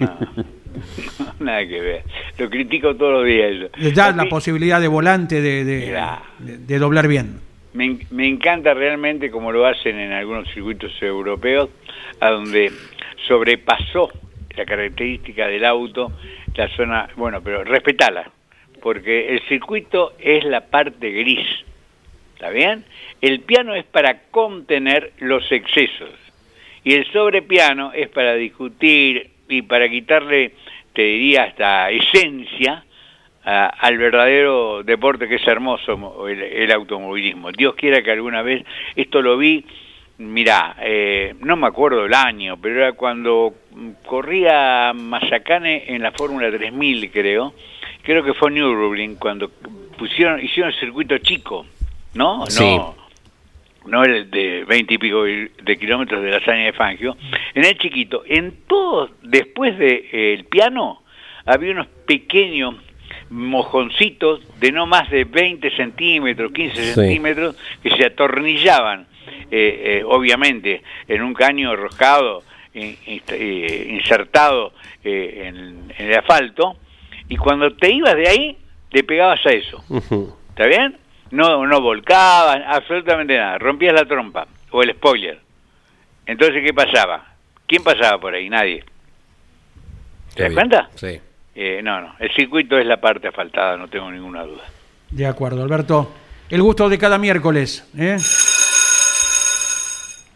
[0.00, 0.18] no.
[1.40, 2.02] Nada que ver.
[2.38, 3.70] Lo critico todos los días.
[3.76, 6.22] Les da la posibilidad de volante de, de- Mirá.
[6.38, 7.40] de- de doblar bien.
[7.72, 11.70] Me, me encanta realmente como lo hacen en algunos circuitos europeos,
[12.20, 12.70] a donde
[13.26, 14.10] sobrepasó
[14.56, 16.12] la característica del auto,
[16.54, 18.30] la zona, bueno, pero respetala,
[18.80, 21.46] porque el circuito es la parte gris,
[22.34, 22.84] ¿está bien?
[23.20, 26.10] El piano es para contener los excesos
[26.84, 30.52] y el sobrepiano es para discutir y para quitarle,
[30.94, 32.84] te diría, hasta esencia
[33.44, 37.52] a- al verdadero deporte que es hermoso, mo- el, el automovilismo.
[37.52, 38.64] Dios quiera que alguna vez,
[38.96, 39.64] esto lo vi,
[40.18, 43.52] mirá, eh, no me acuerdo el año, pero era cuando
[44.06, 47.52] corría Mazacane en la Fórmula 3000, creo,
[48.02, 49.50] creo que fue Nürburgring, cuando
[49.98, 51.66] pusieron, hicieron el circuito chico,
[52.14, 52.46] ¿no?
[52.46, 52.76] Sí.
[52.76, 52.94] No,
[53.86, 57.16] no el de 20 y pico de kilómetros de la hazaña de Fangio,
[57.54, 61.02] en el chiquito, en todo, después del de, eh, el piano,
[61.46, 62.76] había unos pequeños
[63.30, 66.92] mojoncitos de no más de 20 centímetros, 15 Sí.
[66.94, 69.06] centímetros, que se atornillaban,
[69.50, 72.42] eh, eh, obviamente, en un caño roscado,
[72.74, 74.72] in- eh, insertado
[75.04, 76.76] eh, en, en el asfalto,
[77.28, 78.56] y cuando te ibas de ahí,
[78.90, 79.82] le pegabas a eso.
[80.50, 80.96] ¿Está bien?
[81.34, 83.58] No, no volcaban, absolutamente nada.
[83.58, 85.40] Rompías la trompa o el spoiler.
[86.26, 87.26] Entonces, ¿qué pasaba?
[87.66, 88.48] ¿Quién pasaba por ahí?
[88.48, 88.84] Nadie.
[90.36, 90.90] ¿Te das cuenta?
[90.94, 91.20] Sí.
[91.56, 92.14] Eh, no, no.
[92.20, 94.62] El circuito es la parte asfaltada, no tengo ninguna duda.
[95.10, 96.14] De acuerdo, Alberto.
[96.48, 97.84] El gusto de cada miércoles.
[97.98, 98.16] ¿eh?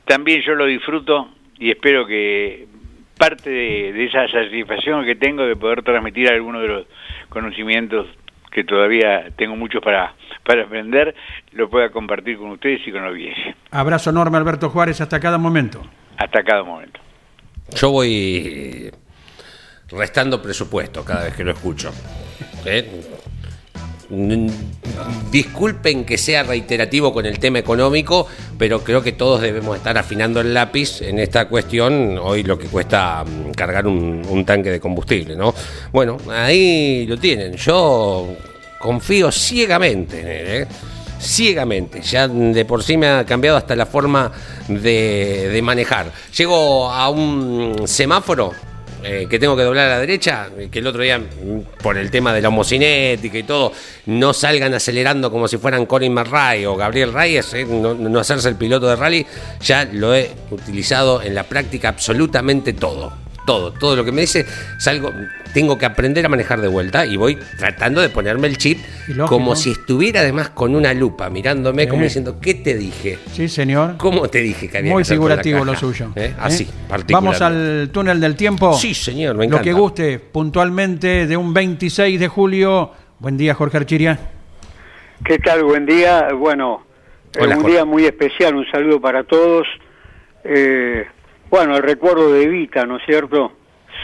[0.05, 1.29] También yo lo disfruto
[1.61, 2.67] y espero que
[3.17, 6.87] parte de, de esa satisfacción que tengo de poder transmitir algunos de los
[7.29, 8.09] conocimientos
[8.51, 11.15] que todavía tengo muchos para, para aprender,
[11.53, 13.57] lo pueda compartir con ustedes y con la audiencia.
[13.71, 15.83] Abrazo enorme, Alberto Juárez, hasta cada momento.
[16.17, 17.01] Hasta cada momento.
[17.75, 18.91] Yo voy
[19.91, 21.91] restando presupuesto cada vez que lo escucho.
[22.65, 23.03] ¿eh?
[24.11, 24.49] Mm,
[25.31, 28.27] disculpen que sea reiterativo con el tema económico,
[28.59, 32.67] pero creo que todos debemos estar afinando el lápiz en esta cuestión, hoy lo que
[32.67, 35.55] cuesta mm, cargar un, tanque de combustible, ¿no?
[35.93, 38.37] Bueno, ahí lo tienen, yo
[38.79, 40.67] confío ciegamente en él, ¿eh?
[41.21, 42.01] ciegamente.
[42.03, 44.31] Ya de por sí me ha cambiado hasta la forma
[44.69, 46.13] de, de manejar.
[46.37, 48.53] Llego a un semáforo.
[49.03, 51.21] Eh, que tengo que doblar a la derecha, que el otro día,
[51.83, 53.73] por el tema de la homocinética y todo,
[54.07, 58.57] no salgan acelerando como si fueran Colin McRae o Gabriel Reyes, eh, no hacerse el
[58.57, 59.27] piloto de rally,
[59.61, 64.45] ya lo he utilizado en la práctica absolutamente todo todo, todo lo que me dice,
[64.77, 65.11] salgo,
[65.55, 69.27] tengo que aprender a manejar de vuelta y voy tratando de ponerme el chip lógico.
[69.27, 73.19] como si estuviera además con una lupa mirándome, como diciendo, ¿qué te dije?
[73.33, 73.97] Sí, señor.
[73.97, 76.13] ¿Cómo te dije que había Muy que figurativo lo suyo.
[76.17, 76.27] ¿Eh?
[76.27, 76.35] ¿Eh?
[76.39, 77.45] Así, Vamos particularmente.
[77.45, 78.75] al túnel del tiempo.
[78.75, 82.93] Sí, señor, me Lo que guste, puntualmente de un 26 de julio.
[83.19, 84.19] Buen día, Jorge Archiria.
[85.25, 85.65] ¿Qué tal?
[85.65, 86.29] Buen día.
[86.35, 86.85] Bueno,
[87.35, 87.77] eh, Hola, un Jorge.
[87.77, 89.67] día muy especial, un saludo para todos.
[90.45, 91.07] Eh,
[91.51, 93.53] bueno, el recuerdo de Evita, ¿no es cierto?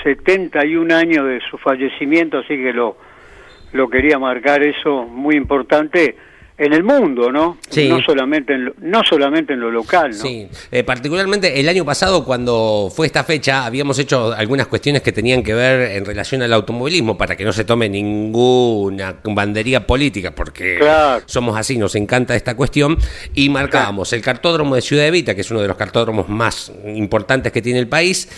[0.02, 2.96] 71 años de su fallecimiento, así que lo,
[3.72, 6.16] lo quería marcar eso, muy importante
[6.56, 7.58] en el mundo, ¿no?
[7.68, 7.88] Sí.
[7.88, 10.16] No solamente en lo, no solamente en lo local, ¿no?
[10.16, 15.10] Sí, eh, particularmente el año pasado cuando fue esta fecha habíamos hecho algunas cuestiones que
[15.10, 20.30] tenían que ver en relación al automovilismo para que no se tome ninguna bandería política
[20.32, 21.22] porque Claro.
[21.26, 22.98] somos así, nos encanta esta cuestión
[23.34, 27.52] y marcábamos el cartódromo de Ciudad Evita, que es uno de los cartódromos más importantes
[27.52, 28.28] que tiene el país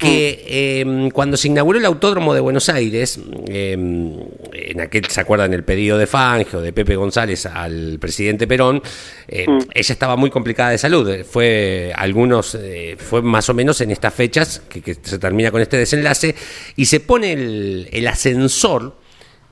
[0.00, 5.52] que eh, cuando se inauguró el autódromo de Buenos Aires, eh, en aquel, ¿se acuerdan?
[5.52, 8.82] El pedido de Fangio, de Pepe González al presidente Perón,
[9.28, 11.22] eh, ella estaba muy complicada de salud.
[11.24, 15.60] Fue algunos, eh, fue más o menos en estas fechas que, que se termina con
[15.60, 16.34] este desenlace
[16.76, 18.96] y se pone el, el ascensor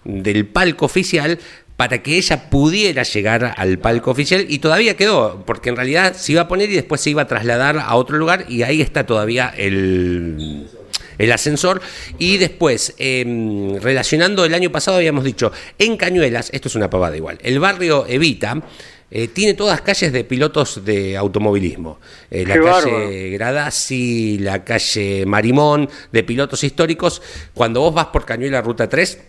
[0.04, 1.38] del palco oficial
[1.78, 6.32] para que ella pudiera llegar al palco oficial y todavía quedó, porque en realidad se
[6.32, 9.06] iba a poner y después se iba a trasladar a otro lugar y ahí está
[9.06, 10.66] todavía el,
[11.18, 11.80] el ascensor.
[12.18, 17.16] Y después, eh, relacionando el año pasado habíamos dicho, en Cañuelas, esto es una pavada
[17.16, 18.60] igual, el barrio Evita.
[19.12, 22.00] eh, tiene todas calles de pilotos de automovilismo.
[22.28, 23.30] Eh, la calle.
[23.30, 27.22] Gradasi, la calle Marimón, de pilotos históricos.
[27.54, 29.27] Cuando vos vas por Cañuela Ruta 3,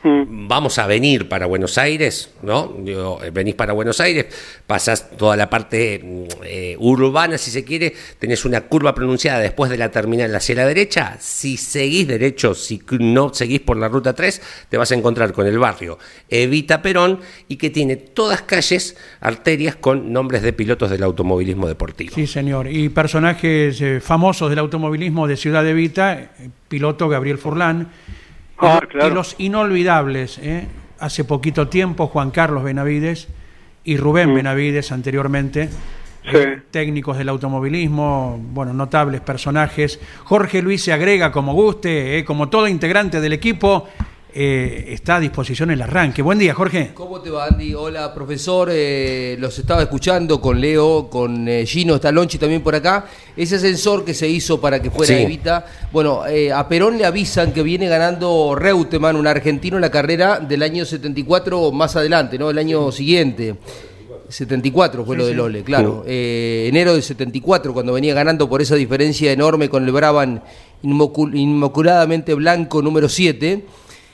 [0.00, 0.46] Mm.
[0.46, 2.72] vamos a venir para Buenos Aires, ¿no?
[2.78, 4.26] Digo, venís para Buenos Aires,
[4.64, 9.70] pasás toda la parte mm, eh, urbana, si se quiere, tenés una curva pronunciada después
[9.70, 11.16] de la terminal hacia la derecha.
[11.18, 15.48] Si seguís derecho, si no seguís por la ruta 3, te vas a encontrar con
[15.48, 17.18] el barrio Evita Perón
[17.48, 22.14] y que tiene todas calles, arterias con nombres de pilotos del automovilismo deportivo.
[22.14, 22.68] Sí, señor.
[22.70, 26.28] Y personajes eh, famosos del automovilismo de Ciudad Evita, eh,
[26.68, 27.88] piloto Gabriel Furlán.
[28.60, 29.08] Y Ah, claro.
[29.08, 30.66] Y los inolvidables, eh,
[30.98, 33.28] hace poquito tiempo, Juan Carlos Benavides
[33.84, 35.68] y Rubén Benavides anteriormente.
[36.30, 36.36] Sí.
[36.36, 39.98] eh, técnicos del automovilismo, bueno, notables personajes.
[40.24, 43.88] Jorge Luis se agrega como guste, eh, como todo integrante del equipo,
[44.34, 46.20] eh, está a disposición el arranque.
[46.22, 46.90] Buen día, Jorge.
[46.94, 47.74] ¿Cómo te va, Andy?
[47.74, 48.68] Hola, profesor.
[48.70, 53.06] eh, los estaba escuchando con Leo, con eh, Gino, está Lonchi también por acá.
[53.36, 55.22] Ese ascensor que se hizo para que fuera Sí.
[55.22, 55.64] Evita.
[55.92, 60.38] Bueno, eh, a Perón le avisan que viene ganando Reutemann, un argentino, en la carrera
[60.40, 62.50] del año 74 más adelante, ¿no?
[62.50, 63.54] El año siguiente.
[64.28, 66.04] 74 fue lo de Lole, claro.
[66.06, 70.40] Eh, enero del 74, cuando venía ganando por esa diferencia enorme con el Brabham
[70.82, 73.64] inmocul- inmaculadamente blanco número 7.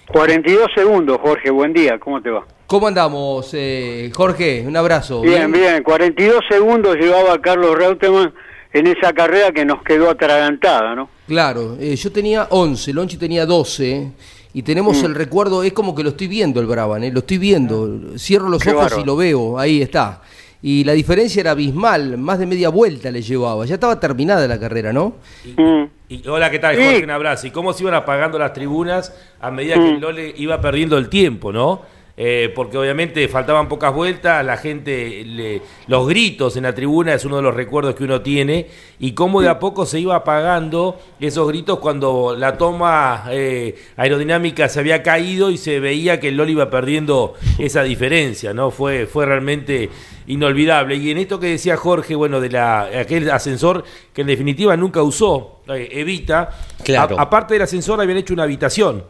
[0.09, 2.45] 42 segundos, Jorge, buen día, ¿cómo te va?
[2.67, 4.65] ¿Cómo andamos, eh, Jorge?
[4.67, 5.21] Un abrazo.
[5.23, 8.33] Bien, bien, 42 segundos llevaba Carlos Reutemann
[8.73, 11.09] en esa carrera que nos quedó atragantada, ¿no?
[11.27, 14.11] Claro, eh, yo tenía 11, Lonchi tenía 12
[14.53, 15.07] y tenemos Mm.
[15.07, 18.49] el recuerdo, es como que lo estoy viendo el Brabham, eh, lo estoy viendo, cierro
[18.49, 20.23] los Qué ojos y lo veo, ahí está.
[20.67, 24.59] Y la diferencia era abismal, más de media vuelta le llevaba, ya estaba terminada la
[24.59, 25.17] carrera, ¿no?
[25.59, 25.85] Mm.
[26.09, 26.75] Y, hola, ¿qué tal.
[26.75, 27.05] Jorge?
[27.05, 27.47] Un abrazo.
[27.47, 31.53] ¿Y cómo se iban apagando las tribunas a medida que Lole iba perdiendo el tiempo,
[31.53, 31.83] no?
[32.17, 37.25] Eh, porque obviamente faltaban pocas vueltas, la gente, le- los gritos en la tribuna es
[37.25, 38.69] uno de los recuerdos que uno tiene,
[39.01, 44.69] y cómo de a poco se iba apagando esos gritos cuando la toma eh, aerodinámica
[44.69, 48.71] se había caído y se veía que el Lole iba perdiendo esa diferencia, ¿no?
[48.71, 49.91] Fue, fue realmente
[50.29, 50.95] inolvidable.
[50.95, 55.03] Y en esto que decía Jorge, bueno, de la, aquel ascensor que en definitiva nunca
[55.03, 56.51] usó, eh, Evita,
[56.85, 57.19] Claro.
[57.19, 59.03] a- aparte del ascensor habían hecho una habitación,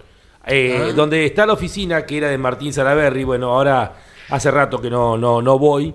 [0.47, 3.93] eh, donde está la oficina que era de Martín Salaberry, bueno, ahora
[4.31, 5.95] hace rato que no, no, no voy.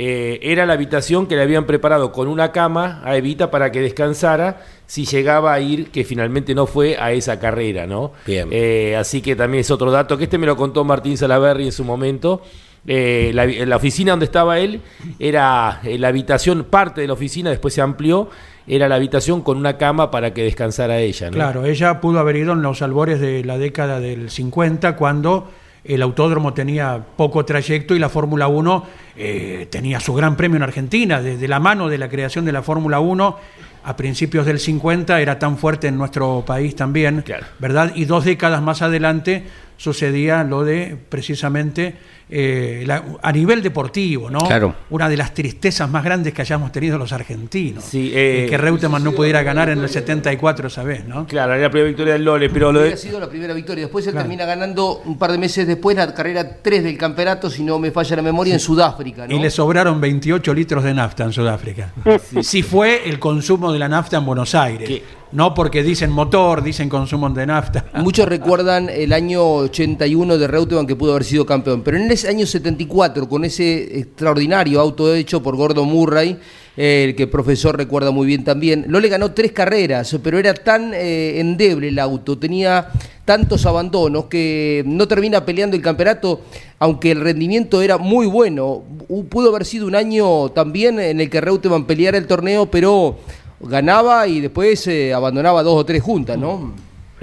[0.00, 3.80] eh, era la habitación que le habían preparado con una cama a Evita para que
[3.80, 8.12] descansara si llegaba a ir, que finalmente no fue a esa carrera, ¿no?
[8.24, 8.48] Bien.
[8.52, 11.72] Eh, así que también es otro dato, que este me lo contó Martín Salaverri en
[11.72, 12.42] su momento.
[12.86, 14.80] Eh, la, la oficina donde estaba él
[15.18, 18.30] era la habitación, parte de la oficina, después se amplió,
[18.68, 21.34] era la habitación con una cama para que descansara ella, ¿no?
[21.36, 25.50] Claro, ella pudo haber ido en los albores de la década del 50 cuando
[25.84, 28.84] el autódromo tenía poco trayecto y la Fórmula 1
[29.16, 31.22] eh, tenía su gran premio en Argentina.
[31.22, 33.36] Desde la mano de la creación de la Fórmula 1
[33.84, 37.46] a principios del 50 era tan fuerte en nuestro país también, Claro.
[37.58, 37.92] ¿verdad?
[37.94, 39.44] Y dos décadas más adelante
[39.78, 41.94] sucedía lo de precisamente
[42.30, 44.40] eh, la- a nivel deportivo, ¿no?
[44.40, 44.74] Claro.
[44.90, 47.82] Una de las tristezas más grandes que hayamos tenido los argentinos.
[47.84, 51.26] Sí, eh, que Reutemann no pudiera ganar en el 74 esa vez, ¿no?
[51.26, 52.96] Claro, era la primera victoria del Lole, pero lo Había de...
[52.98, 53.84] sido la primera victoria.
[53.84, 54.24] Después él Claro.
[54.26, 57.92] termina ganando un par de meses después la carrera 3 del campeonato, si no me
[57.92, 59.26] falla la memoria, en Sudáfrica.
[59.26, 59.34] ¿no?
[59.34, 61.92] Y le sobraron 28 litros de nafta en Sudáfrica.
[62.42, 62.62] Sí.
[62.62, 64.86] fue el consumo de la nafta en Buenos Aires.
[64.86, 65.02] ¿Qué?
[65.30, 67.84] No porque dicen motor, dicen consumo de nafta.
[67.94, 72.28] Muchos recuerdan el año 81 de Reutemann que pudo haber sido campeón, pero en ese
[72.28, 76.38] año 74, con ese extraordinario auto hecho por Gordon Murray,
[76.76, 80.94] el que el profesor recuerda muy bien también, Lole ganó tres carreras, pero era tan
[80.94, 82.88] eh, endeble el auto, tenía
[83.24, 86.40] tantos abandonos que no termina peleando el campeonato,
[86.78, 88.84] aunque el rendimiento era muy bueno.
[89.28, 93.18] Pudo haber sido un año también en el que Reutemann peleara el torneo, pero
[93.60, 96.74] ganaba y después eh, abandonaba dos o tres juntas, ¿no?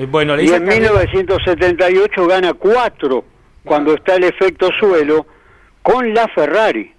[0.10, 3.24] bueno, le Y en carrera- 1978 gana cuatro
[3.64, 5.26] cuando está el efecto suelo
[5.82, 6.92] con la Ferrari.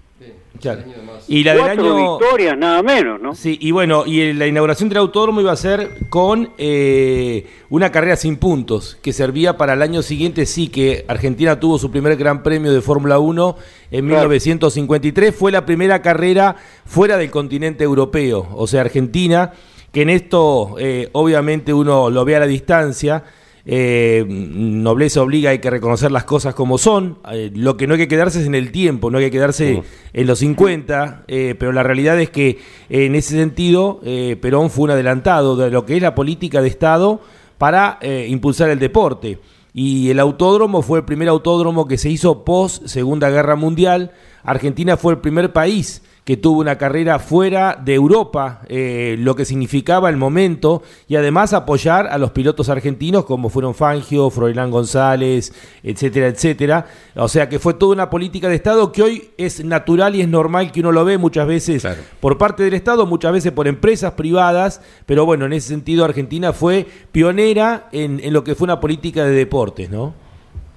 [0.61, 0.83] Claro.
[1.29, 2.19] Y la del cuatro año...
[2.19, 3.35] victorias, nada menos, ¿no?
[3.35, 8.17] Sí, y bueno, y la inauguración del autódromo iba a ser con eh, una carrera
[8.17, 12.43] sin puntos, que servía para el año siguiente, sí, que Argentina tuvo su primer gran
[12.43, 13.57] premio de Fórmula 1
[13.91, 14.29] en Claro.
[14.29, 19.53] 1953, fue la primera carrera fuera del continente europeo, o sea, Argentina,
[19.93, 23.25] que en esto eh, obviamente uno lo ve a la distancia,
[23.69, 27.19] eh, nobleza obliga, hay que reconocer las cosas como son.
[27.33, 29.83] eh, lo que no hay que quedarse es en el tiempo, no hay que quedarse
[30.13, 32.59] en los 50, eh, pero la realidad es que
[32.89, 34.01] en ese sentido
[34.41, 37.21] Perón fue un adelantado de lo que es la política de Estado
[37.59, 37.99] para
[38.29, 39.41] impulsar el deporte.
[39.75, 44.13] Y el autódromo fue el primer autódromo que se hizo post Segunda Guerra Mundial.
[44.43, 49.45] Argentina fue el primer país que tuvo una carrera fuera de Europa, eh, lo que
[49.45, 55.53] significaba el momento, y además apoyar a los pilotos argentinos como fueron Fangio, Froilán González,
[55.85, 56.87] etcétera, etcétera.
[57.15, 60.27] O sea que fue toda una política de Estado que hoy es natural y es
[60.27, 62.03] normal que uno lo ve muchas veces Claro.
[62.19, 66.53] por parte del Estado, muchas veces por empresas privadas, pero bueno, en ese sentido Argentina
[66.53, 70.13] fue pionera en, en lo que fue una política de deportes, ¿no?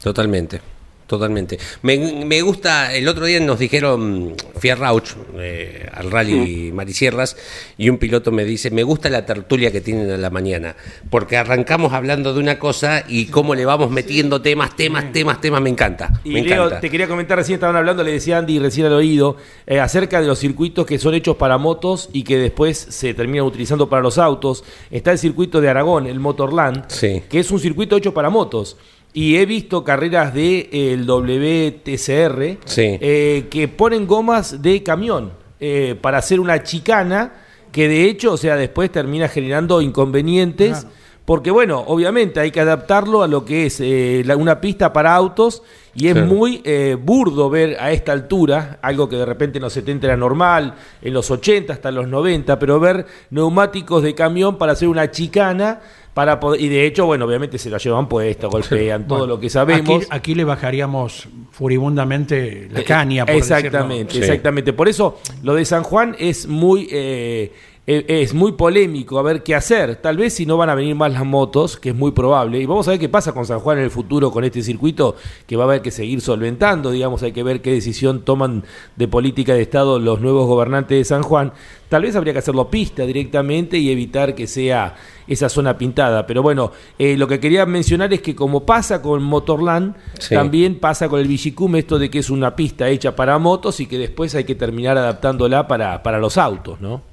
[0.03, 0.61] Totalmente,
[1.09, 1.57] totalmente.
[1.81, 5.07] Me, me gusta, el otro día nos dijeron Fierrauch
[5.37, 7.35] eh, al rally Marisierras
[7.77, 10.75] y un piloto me dice, me gusta la tertulia que tienen a la mañana,
[11.09, 15.61] porque arrancamos hablando de una cosa y cómo le vamos metiendo temas, temas, temas, temas,
[15.61, 16.21] me encanta.
[16.23, 16.79] Y me Leo, encanta.
[16.79, 19.35] te quería comentar, recién estaban hablando, le decía Andy recién al oído,
[19.65, 23.45] eh, acerca de los circuitos que son hechos para motos y que después se terminan
[23.47, 24.63] utilizando para los autos.
[24.91, 27.23] Está el circuito de Aragón, el Motorland, Sí.
[27.27, 28.77] que es un circuito hecho para motos.
[29.13, 32.97] Y he visto carreras de el WTCR Sí.
[33.01, 37.33] eh, que ponen gomas de camión eh, para hacer una chicana
[37.71, 40.87] que de hecho, o sea, después termina generando inconvenientes.
[41.29, 45.13] Porque bueno, obviamente hay que adaptarlo a lo que es eh, la- una pista para
[45.13, 45.61] autos
[45.93, 46.25] y es Claro.
[46.27, 50.17] muy eh, burdo ver a esta altura, algo que de repente en los 70 era
[50.17, 50.73] normal,
[51.03, 55.81] en los 80 hasta los 90, pero ver neumáticos de camión para hacer una chicana,
[56.15, 59.39] para poder- y de hecho, bueno, obviamente se la llevan puesta, golpean, todo Bueno, lo
[59.39, 59.97] que sabemos.
[59.97, 63.25] Aquí, aquí le bajaríamos furibundamente la caña.
[63.27, 64.73] Por exactamente, exactamente.
[64.73, 67.53] Por eso lo de San Juan es muy eh, eh,
[67.87, 69.95] es muy polémico a ver qué hacer.
[69.95, 72.59] Tal vez si no van a venir más las motos, que es muy probable.
[72.59, 75.15] Y vamos a ver qué pasa con San Juan en el futuro con este circuito
[75.47, 76.91] que va a haber que seguir solventando.
[76.91, 78.63] Digamos, hay que ver qué decisión toman
[78.95, 81.51] de política de Estado los nuevos gobernantes de San Juan.
[81.89, 84.95] Tal vez habría que hacerlo pista directamente y evitar que sea
[85.27, 86.27] esa zona pintada.
[86.27, 90.35] Pero bueno, eh, lo que quería mencionar es que como pasa con Motorland, Sí.
[90.35, 93.87] también pasa con el Vigicum esto de que es una pista hecha para motos y
[93.87, 97.08] que después hay que terminar adaptándola para, para los autos, ¿no?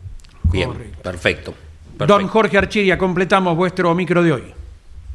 [0.53, 1.03] Bien, Correcto.
[1.03, 1.55] perfecto.
[1.99, 2.27] Don.
[2.29, 4.43] Jorge Archiria, completamos vuestro micro de hoy.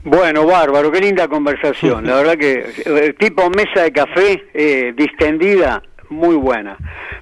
[0.04, 2.06] Bueno, bárbaro, qué linda conversación.
[2.08, 6.76] La verdad que eh, tipo mesa de café eh, distendida, muy buena.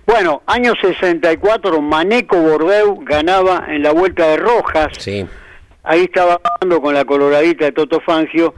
[0.08, 4.88] Bueno, año 64, Maneco Bordeu ganaba en la Vuelta de Rojas.
[4.98, 5.26] Sí,
[5.84, 8.54] Ahí estaba hablando con la coloradita de Toto Fangio.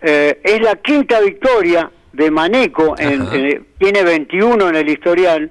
[0.00, 5.50] Eh, es la quinta victoria de Maneco, en- en- tiene 21 en el historial.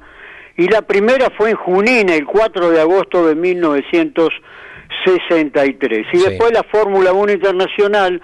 [0.58, 6.08] Y la primera fue en Junín, el 4 de agosto de 1963.
[6.14, 6.24] Y Sí.
[6.30, 8.22] después la Fórmula 1 Internacional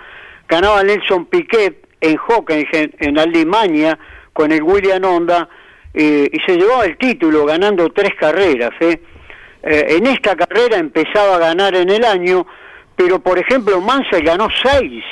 [0.47, 3.97] ganaba Nelson Piquet en Hockenheim, en Alemania,
[4.33, 5.49] con el William Honda,
[5.93, 8.71] eh, y se llevaba el título ganando tres carreras.
[8.81, 9.01] ¿eh?
[9.63, 12.45] Eh, en esta carrera empezaba a ganar en el año,
[12.95, 15.03] pero por ejemplo Mansell ganó seis,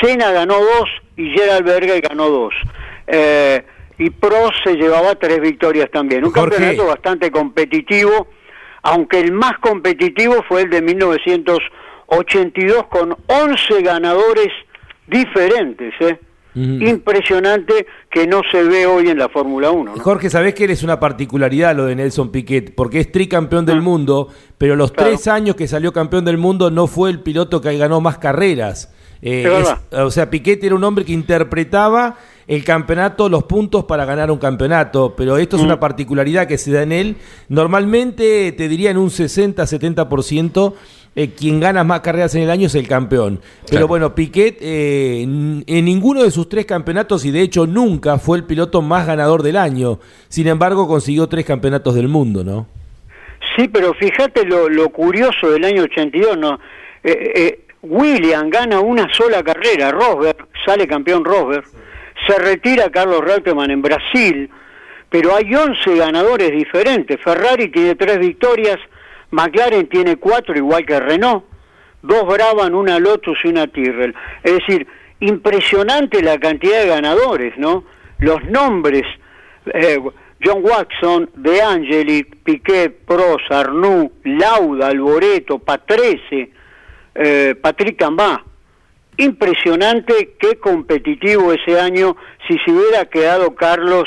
[0.00, 2.54] Senna ganó dos y Gerald Berger ganó dos.
[3.06, 3.62] Eh,
[3.98, 6.24] y Prost se llevaba tres victorias también.
[6.24, 6.56] Un Jorge.
[6.56, 8.26] campeonato bastante competitivo,
[8.82, 14.48] aunque el más competitivo fue el de 1982 con 11 ganadores
[15.06, 15.94] diferentes.
[16.00, 16.18] ¿eh?
[16.54, 19.96] Impresionante que no se ve hoy en la Fórmula 1.
[19.96, 20.02] ¿no?
[20.02, 24.28] Jorge, sabés que eres una particularidad lo de Nelson Piquet, porque es tricampeón del mundo,
[24.56, 24.94] pero los Ah.
[24.94, 25.10] Claro.
[25.10, 28.92] tres años que salió campeón del mundo no fue el piloto que ganó más carreras.
[29.22, 32.16] Eh, Es o sea, Piquet era un hombre que interpretaba
[32.48, 35.66] el campeonato, los puntos para ganar un campeonato, pero esto es Mm.
[35.66, 37.16] una particularidad que se da en él.
[37.48, 40.74] Normalmente te diría en un 60-70%.
[41.18, 43.40] eh, quien gana más carreras en el año es el campeón.
[43.60, 43.88] Pero Claro.
[43.88, 48.44] bueno, Piquet eh, en ninguno de sus tres campeonatos y de hecho nunca fue el
[48.44, 49.98] piloto más ganador del año.
[50.28, 52.66] Sin embargo, consiguió tres campeonatos del mundo, ¿no?
[53.56, 56.58] Sí, pero fíjate lo, lo curioso del año 82, ¿no?
[57.02, 61.64] Eh, eh, William gana una sola carrera, Rosberg, sale campeón Rosberg,
[62.26, 64.50] se retira Carlos Reutemann en Brasil,
[65.08, 68.78] pero hay 11 ganadores diferentes, Ferrari tiene tres victorias,
[69.30, 71.44] McLaren tiene cuatro, igual que Renault,
[72.02, 74.14] dos Brabham, una Lotus y una Tyrrell.
[74.42, 74.86] Es decir,
[75.20, 77.84] impresionante la cantidad de ganadores, ¿no?
[78.18, 79.02] Los nombres,
[79.72, 79.98] eh,
[80.42, 86.50] John Watson, De Angeli, Piquet, Prost, Arnoux, Lauda, Alboreto, Patrese,
[87.14, 88.44] eh, Patrick Cambá.
[89.18, 92.16] Impresionante, qué competitivo ese año.
[92.48, 94.04] Si se hubiera quedado Carlos,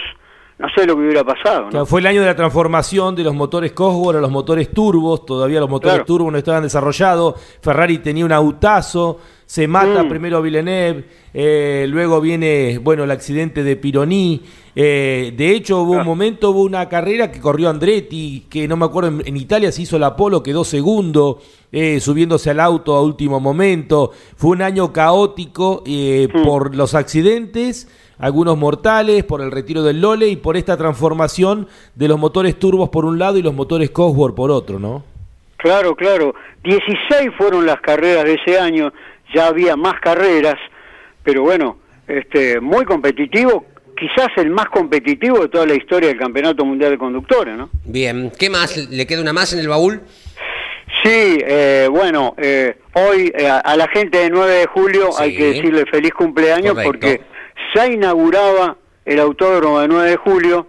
[0.58, 1.70] no sé lo que hubiera pasado.
[1.72, 1.86] ¿no?
[1.86, 5.26] fue el año de la transformación de los motores Cosworth a los motores turbos.
[5.26, 6.06] Todavía los motores Claro.
[6.06, 7.36] turbos no estaban desarrollados.
[7.62, 9.20] Ferrari tenía un autazo.
[9.46, 10.10] Se mata Mm.
[10.10, 11.06] primero Villeneuve.
[11.34, 14.42] eh, luego viene, bueno, el accidente de Pironi.
[14.76, 18.86] Eh, de hecho, hubo un momento, hubo una carrera que corrió Andretti, que no me
[18.86, 21.42] acuerdo, en, en Italia se hizo el Apolo, quedó segundo,
[21.72, 24.12] eh, subiéndose al auto a último momento.
[24.36, 27.88] Fue un año caótico eh, por los accidentes
[28.20, 32.90] algunos mortales, por el retiro del Lole y por esta transformación de los motores turbos
[32.90, 35.04] por un lado y los motores Cosworth por otro, ¿no?
[35.58, 36.36] Claro, claro.
[36.64, 38.92] 16 fueron las carreras de ese año,
[39.34, 40.56] ya había más carreras,
[41.24, 41.78] pero bueno,
[42.08, 43.66] este, muy competitivo,
[44.00, 47.70] quizás el más competitivo de toda la historia del Campeonato Mundial de Conductores, ¿no?
[47.86, 48.78] Bien, ¿qué más?
[48.90, 50.02] ¿Le queda una más en el baúl?
[51.04, 55.24] Sí, eh, bueno, eh, hoy eh, a, la gente de 9 de julio Sí.
[55.24, 56.92] hay que decirle feliz cumpleaños Correcto.
[56.92, 57.22] porque
[57.74, 60.68] se inauguraba el autódromo de 9 de julio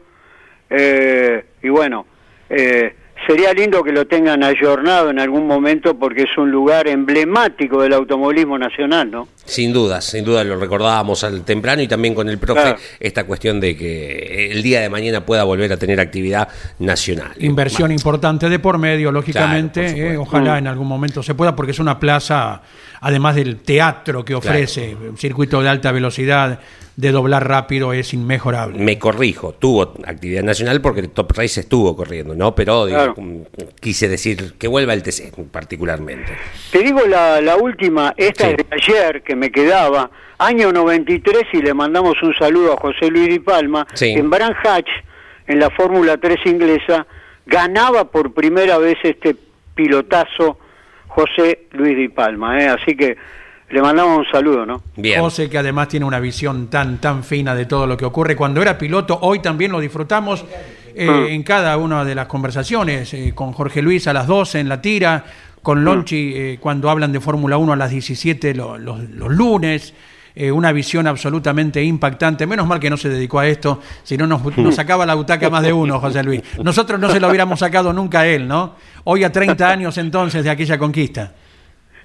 [0.71, 2.07] eh, y bueno,
[2.49, 2.95] eh,
[3.27, 7.93] sería lindo que lo tengan ayornado en algún momento porque es un lugar emblemático del
[7.93, 9.29] automovilismo nacional, ¿no?
[9.45, 12.79] Sin duda, sin duda lo recordábamos al temprano y también con el profe Claro.
[12.99, 16.49] esta cuestión de que el día de mañana pueda volver a tener actividad
[16.79, 17.33] nacional.
[17.39, 19.81] Inversión importante de por medio, lógicamente.
[19.83, 22.63] Claro, por eh, ojalá en algún momento se pueda, porque es una plaza,
[23.01, 26.61] además del teatro que ofrece, un circuito de alta velocidad,
[26.97, 28.79] de doblar rápido, es inmejorable.
[28.79, 32.55] Me corrijo, tuvo actividad nacional porque el Top Race estuvo corriendo, ¿no?
[32.55, 33.15] Pero Claro.
[33.17, 33.43] mm,
[33.81, 36.33] quise decir que vuelva el TC particularmente.
[36.71, 38.51] Te digo la, la última, esta Sí.
[38.51, 43.09] es de ayer que me quedaba, año 93 y le mandamos un saludo a José
[43.09, 44.11] Luis Di Palma, Sí.
[44.11, 44.89] en Bran Hatch,
[45.47, 47.07] en la Fórmula 3 inglesa,
[47.47, 49.37] ganaba por primera vez este
[49.75, 50.59] pilotazo
[51.11, 52.69] José Luis Di Palma, ¿eh?
[52.69, 53.17] así que
[53.71, 54.83] le mandamos un saludo, ¿no?
[54.97, 55.21] Bien.
[55.21, 58.35] José, que además tiene una visión tan, tan fina de todo lo que ocurre.
[58.35, 60.45] Cuando era piloto, hoy también lo disfrutamos
[60.95, 61.27] eh, Ah.
[61.29, 64.81] en cada una de las conversaciones, eh, con Jorge Luis a las 12 en la
[64.83, 65.25] tira,
[65.63, 69.95] con Lonchi eh, cuando hablan de Fórmula 1 a las 17 lo- los, los lunes.
[70.35, 72.47] Eh, una visión absolutamente impactante.
[72.47, 75.51] Menos mal que no se dedicó a esto, si no nos, nos sacaba la butaca
[75.51, 76.43] más de uno, José Luis.
[76.63, 78.75] Nosotros no se lo hubiéramos sacado nunca a él, ¿no?
[79.05, 81.33] Hoy a 30 años entonces de aquella conquista.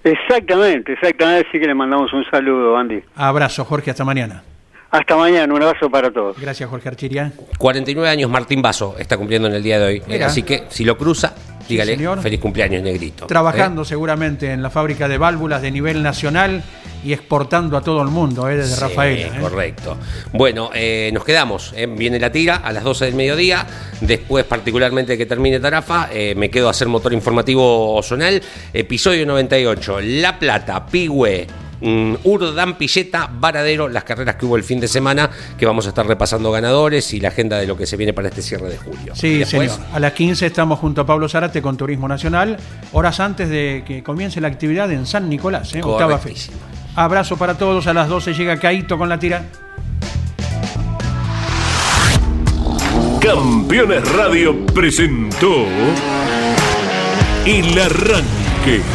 [0.03, 3.01] Exactamente, exactamente, así que le mandamos un saludo, Andy.
[3.15, 4.43] Abrazo, Jorge, hasta mañana.
[4.91, 6.39] Hasta mañana, un abrazo para todos.
[6.39, 7.31] Gracias, Jorge Archiria.
[7.57, 10.03] 49 años Martín Vaso está cumpliendo en el día de hoy.
[10.07, 10.27] Mira.
[10.27, 11.35] Así que si lo cruza,
[11.67, 12.21] dígale señor.
[12.21, 13.27] feliz cumpleaños, negrito.
[13.27, 13.85] Trabajando ¿Eh?
[13.85, 16.63] seguramente en la fábrica de válvulas de nivel nacional
[17.03, 18.57] y exportando a todo el mundo, ¿eh?
[18.57, 19.27] desde Sí, Rafaela.
[19.37, 19.39] ¿eh?
[19.39, 19.97] Correcto.
[20.33, 21.73] Bueno, eh, nos quedamos.
[21.95, 23.65] Viene la tira a las 12 del mediodía.
[24.01, 28.41] Después, particularmente que termine Tarafa, me quedo a hacer motor informativo zonal.
[28.73, 29.99] Episodio 98.
[30.01, 31.45] La Plata, Pigüe,
[31.81, 35.89] mm, Urdam, Pilleta, Varadero, las carreras que hubo el fin de semana, que vamos a
[35.89, 38.77] estar repasando ganadores y la agenda de lo que se viene para este cierre de
[38.77, 39.15] julio.
[39.15, 39.87] Sí, Después, señor.
[39.93, 42.57] A las 15 estamos junto a Pablo Zarate con Turismo Nacional,
[42.91, 45.81] horas antes de que comience la actividad en San Nicolás, ¿eh?
[45.83, 46.19] octava.
[46.95, 49.43] Abrazo para todos, a las 12 llega Caito con la tira.
[53.19, 55.65] Campeones Radio presentó
[57.45, 58.94] El Arranque.